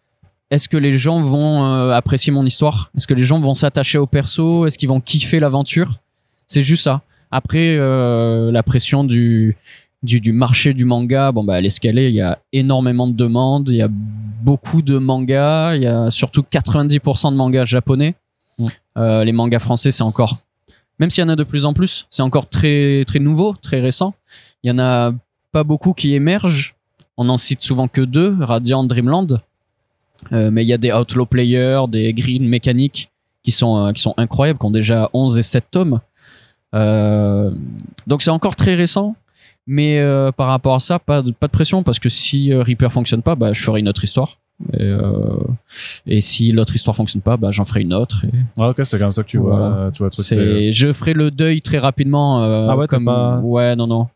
[0.54, 2.92] est-ce que les gens vont euh, apprécier mon histoire?
[2.96, 4.68] Est-ce que les gens vont s'attacher au perso?
[4.68, 5.98] Est-ce qu'ils vont kiffer l'aventure?
[6.46, 7.02] C'est juste ça.
[7.32, 9.58] Après, euh, la pression du,
[10.04, 11.84] du, du marché du manga, bon, bah, elle est.
[11.84, 13.70] Il y a énormément de demandes.
[13.70, 15.76] Il y a beaucoup de mangas.
[15.76, 18.14] Il y a surtout 90% de mangas japonais.
[18.60, 18.66] Mm.
[19.00, 20.38] Euh, les mangas français, c'est encore,
[21.00, 23.82] même s'il y en a de plus en plus, c'est encore très, très nouveau, très
[23.82, 24.14] récent.
[24.62, 25.14] Il y en a
[25.52, 26.76] pas beaucoup qui émergent.
[27.18, 29.42] On en cite souvent que deux, Radiant, Dreamland.
[30.32, 33.10] Euh, mais il y a des Outlaw Players, des Green Mécaniques
[33.44, 36.00] qui sont, euh, qui sont incroyables, qui ont déjà 11 et 7 tomes.
[36.76, 37.52] Euh,
[38.08, 39.16] donc c'est encore très récent.
[39.66, 40.02] Mais
[40.36, 43.36] par rapport à ça, pas de, pas de pression parce que si Reaper fonctionne pas,
[43.36, 44.38] bah, je ferai une autre histoire.
[44.74, 45.38] Et, euh,
[46.06, 48.26] et si l'autre histoire fonctionne pas, bah, j'en ferai une autre.
[48.26, 49.92] Et Ouais, ok, c'est comme ça que tu vois, Voilà.
[49.92, 52.44] tu vois le truc, c'est- c'est, je ferai le deuil très rapidement.
[52.44, 54.08] euh, Ah ouais, comme, pas- ouais, non, non.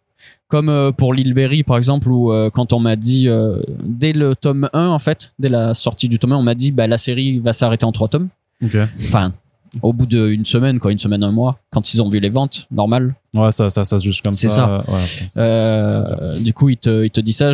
[0.47, 4.35] Comme euh, pour Berry, par exemple, où euh, quand on m'a dit, euh, dès le
[4.35, 6.97] tome 1, en fait, dès la sortie du tome 1, on m'a dit, bah, la
[6.97, 8.29] série va s'arrêter en trois tomes.
[8.63, 8.77] Ok.
[9.03, 9.33] Enfin,
[9.81, 12.67] au bout d'une semaine, quoi, une semaine, un mois, quand ils ont vu les ventes,
[12.71, 13.13] normal.
[13.33, 14.39] Ouais, ça, ça, ça se juge comme ça.
[14.39, 14.69] C'est ça.
[14.69, 15.03] euh, ouais.
[15.37, 17.51] Euh, du coup, il te, il te dit ça.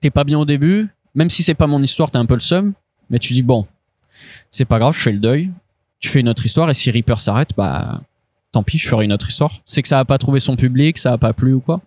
[0.00, 2.40] T'es pas bien au début, même si c'est pas mon histoire, t'es un peu le
[2.40, 2.74] seum,
[3.08, 3.66] mais tu dis bon,
[4.50, 5.50] c'est pas grave, je fais le deuil.
[5.98, 8.02] Tu fais une autre histoire et si Reaper s'arrête, bah
[8.56, 9.60] tant pis, je ferai une autre histoire.
[9.66, 11.82] C'est que ça a pas trouvé son public, ça a pas plu ou quoi.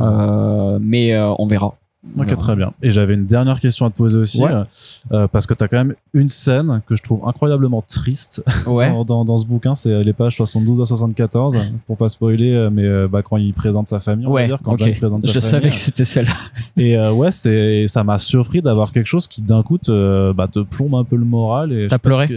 [0.00, 1.74] Euh, mais euh, on verra.
[2.18, 2.72] Ok, très bien.
[2.82, 4.50] Et j'avais une dernière question à te poser aussi, Ouais.
[4.52, 4.64] euh,
[5.12, 8.88] euh, parce que tu as quand même une scène que je trouve incroyablement triste Ouais.
[8.90, 9.74] dans, dans, dans ce bouquin.
[9.74, 13.52] C'est les pages 72 à 74, pour pas spoiler, euh, mais euh, bah, quand il
[13.52, 14.82] présente sa famille, on va dire, quand ok.
[14.82, 15.50] Jack présente sa Je famille.
[15.50, 16.32] savais que c'était celle-là.
[16.76, 20.48] Et euh, ouais, c'est ça m'a surpris d'avoir quelque chose qui d'un coup te, bah,
[20.50, 21.72] te plombe un peu le moral.
[21.72, 22.28] Et je T'as pleuré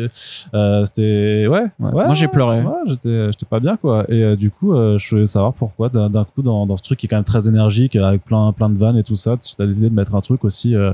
[0.53, 1.65] euh, C'était ouais.
[1.79, 2.63] Moi, j'ai pleuré.
[2.63, 4.05] Ouais, j'étais j'étais pas bien quoi.
[4.09, 6.83] Et euh, du coup, euh, je voulais savoir pourquoi d'un d'un coup dans, dans ce
[6.83, 9.35] truc qui est quand même très énergique avec plein plein de vannes et tout ça,
[9.37, 10.89] tu as décidé de mettre un truc aussi euh,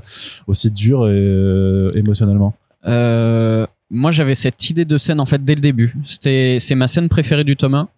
[0.47, 2.53] aussi dur et euh, émotionnellement.
[2.86, 5.95] Euh, moi, j'avais cette idée de scène en fait dès le début.
[6.05, 7.89] C'est ma scène préférée du tome 1.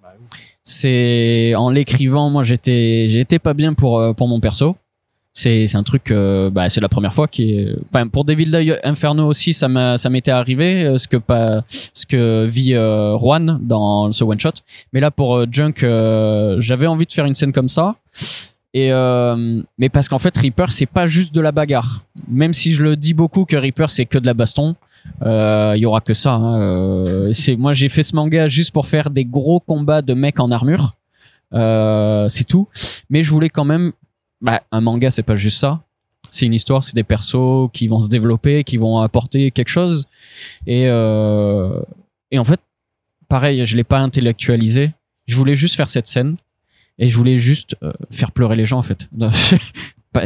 [0.64, 4.76] C'est en l'écrivant, moi, j'étais, j'étais pas bien pour pour mon perso.
[5.34, 6.12] C'est, un truc,
[6.52, 10.10] bah, c'est la première fois qui, enfin, pour Devil Day Inferno aussi, ça m'a, ça
[10.10, 14.54] m'était arrivé, ce que pas, ce que vit euh, Juan dans ce one shot.
[14.94, 15.76] Mais là, pour Junk,
[16.58, 17.98] j'avais envie de faire une scène comme ça.
[18.92, 22.04] Euh, mais parce qu'en fait, Reaper, c'est pas juste de la bagarre.
[22.28, 24.76] Même si je le dis beaucoup que Reaper, c'est que de la baston,
[25.24, 26.34] euh, il y aura que ça.
[26.34, 26.60] hein.
[26.60, 30.52] Euh, moi, j'ai fait ce manga juste pour faire des gros combats de mecs en
[30.52, 30.96] armure.
[31.54, 32.68] Euh, c'est tout.
[33.10, 33.92] Mais je voulais quand même.
[34.42, 35.82] Bah, un manga, c'est pas juste ça.
[36.30, 40.06] C'est une histoire, c'est des persos qui vont se développer, qui vont apporter quelque chose.
[40.68, 41.82] Et euh,
[42.32, 42.60] et en fait,
[43.30, 44.92] pareil, je l'ai pas intellectualisé.
[45.26, 46.36] Je voulais juste faire cette scène
[47.00, 49.08] et je voulais juste euh, faire pleurer les gens en fait.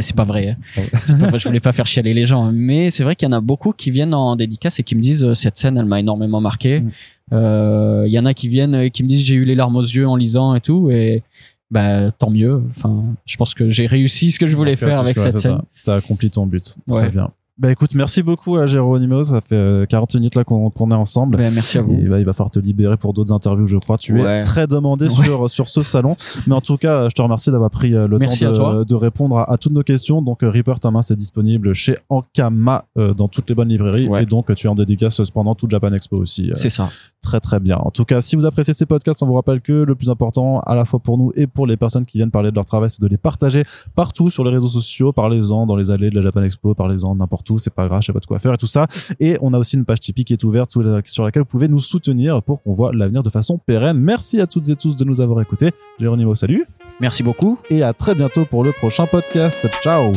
[0.00, 0.56] C'est pas vrai.
[0.78, 0.82] hein.
[1.20, 3.36] Pas vrai, je voulais pas faire chialer les gens, mais c'est vrai qu'il y en
[3.36, 6.00] a beaucoup qui viennent en dédicace et qui me disent euh, cette scène, elle m'a
[6.00, 6.80] énormément marqué.
[6.80, 6.90] Mm.
[7.34, 9.76] Euh, Il y en a qui viennent et qui me disent j'ai eu les larmes
[9.76, 11.22] aux yeux en lisant et tout et
[11.70, 12.62] bah tant mieux.
[12.70, 15.60] Enfin, je pense que j'ai réussi ce que je voulais faire avec cette scène.
[15.84, 16.74] T'as accompli ton but.
[16.86, 17.10] Très Ouais.
[17.10, 17.30] bien.
[17.62, 19.22] Bah écoute, merci beaucoup à Géronimo.
[19.22, 21.36] Ça fait euh, 40 minutes là qu'on est ensemble.
[21.36, 21.94] Ben, merci à vous.
[21.94, 23.98] Et, bah, il va falloir te libérer pour d'autres interviews, je crois.
[23.98, 25.24] Tu es très demandé Ouais.
[25.24, 26.16] sur sur ce salon.
[26.48, 28.94] Mais en tout cas, je te remercie d'avoir pris euh, le Merci temps de, de
[28.96, 30.22] répondre à, à toutes nos questions.
[30.22, 34.08] Donc, euh, Reaper Thomas, c'est disponible chez Ankama euh, dans toutes les bonnes librairies.
[34.08, 34.24] Ouais.
[34.24, 36.48] Et donc, euh, tu es en dédicace pendant tout Japan Expo aussi.
[36.50, 36.88] euh, C'est ça.
[37.22, 37.76] Très très bien.
[37.78, 40.58] En tout cas, si vous appréciez ces podcasts, on vous rappelle que le plus important,
[40.66, 42.90] à la fois pour nous et pour les personnes qui viennent parler de leur travail,
[42.90, 43.62] c'est de les partager
[43.94, 45.12] partout sur les réseaux sociaux.
[45.12, 48.06] Parlez-en dans les allées de la Japan Expo, parlez-en n'importe où, c'est pas grave, je
[48.06, 48.86] sais pas de quoi faire et tout ça.
[49.20, 50.72] Et on a aussi une page Tipeee qui est ouverte
[51.06, 53.98] sur laquelle vous pouvez nous soutenir pour qu'on voit l'avenir de façon pérenne.
[53.98, 55.70] Merci à toutes et tous de nous avoir écoutés.
[55.98, 56.66] Géronimo, salut.
[57.00, 57.58] Merci beaucoup.
[57.70, 59.66] Et à très bientôt pour le prochain podcast.
[59.82, 60.12] Ciao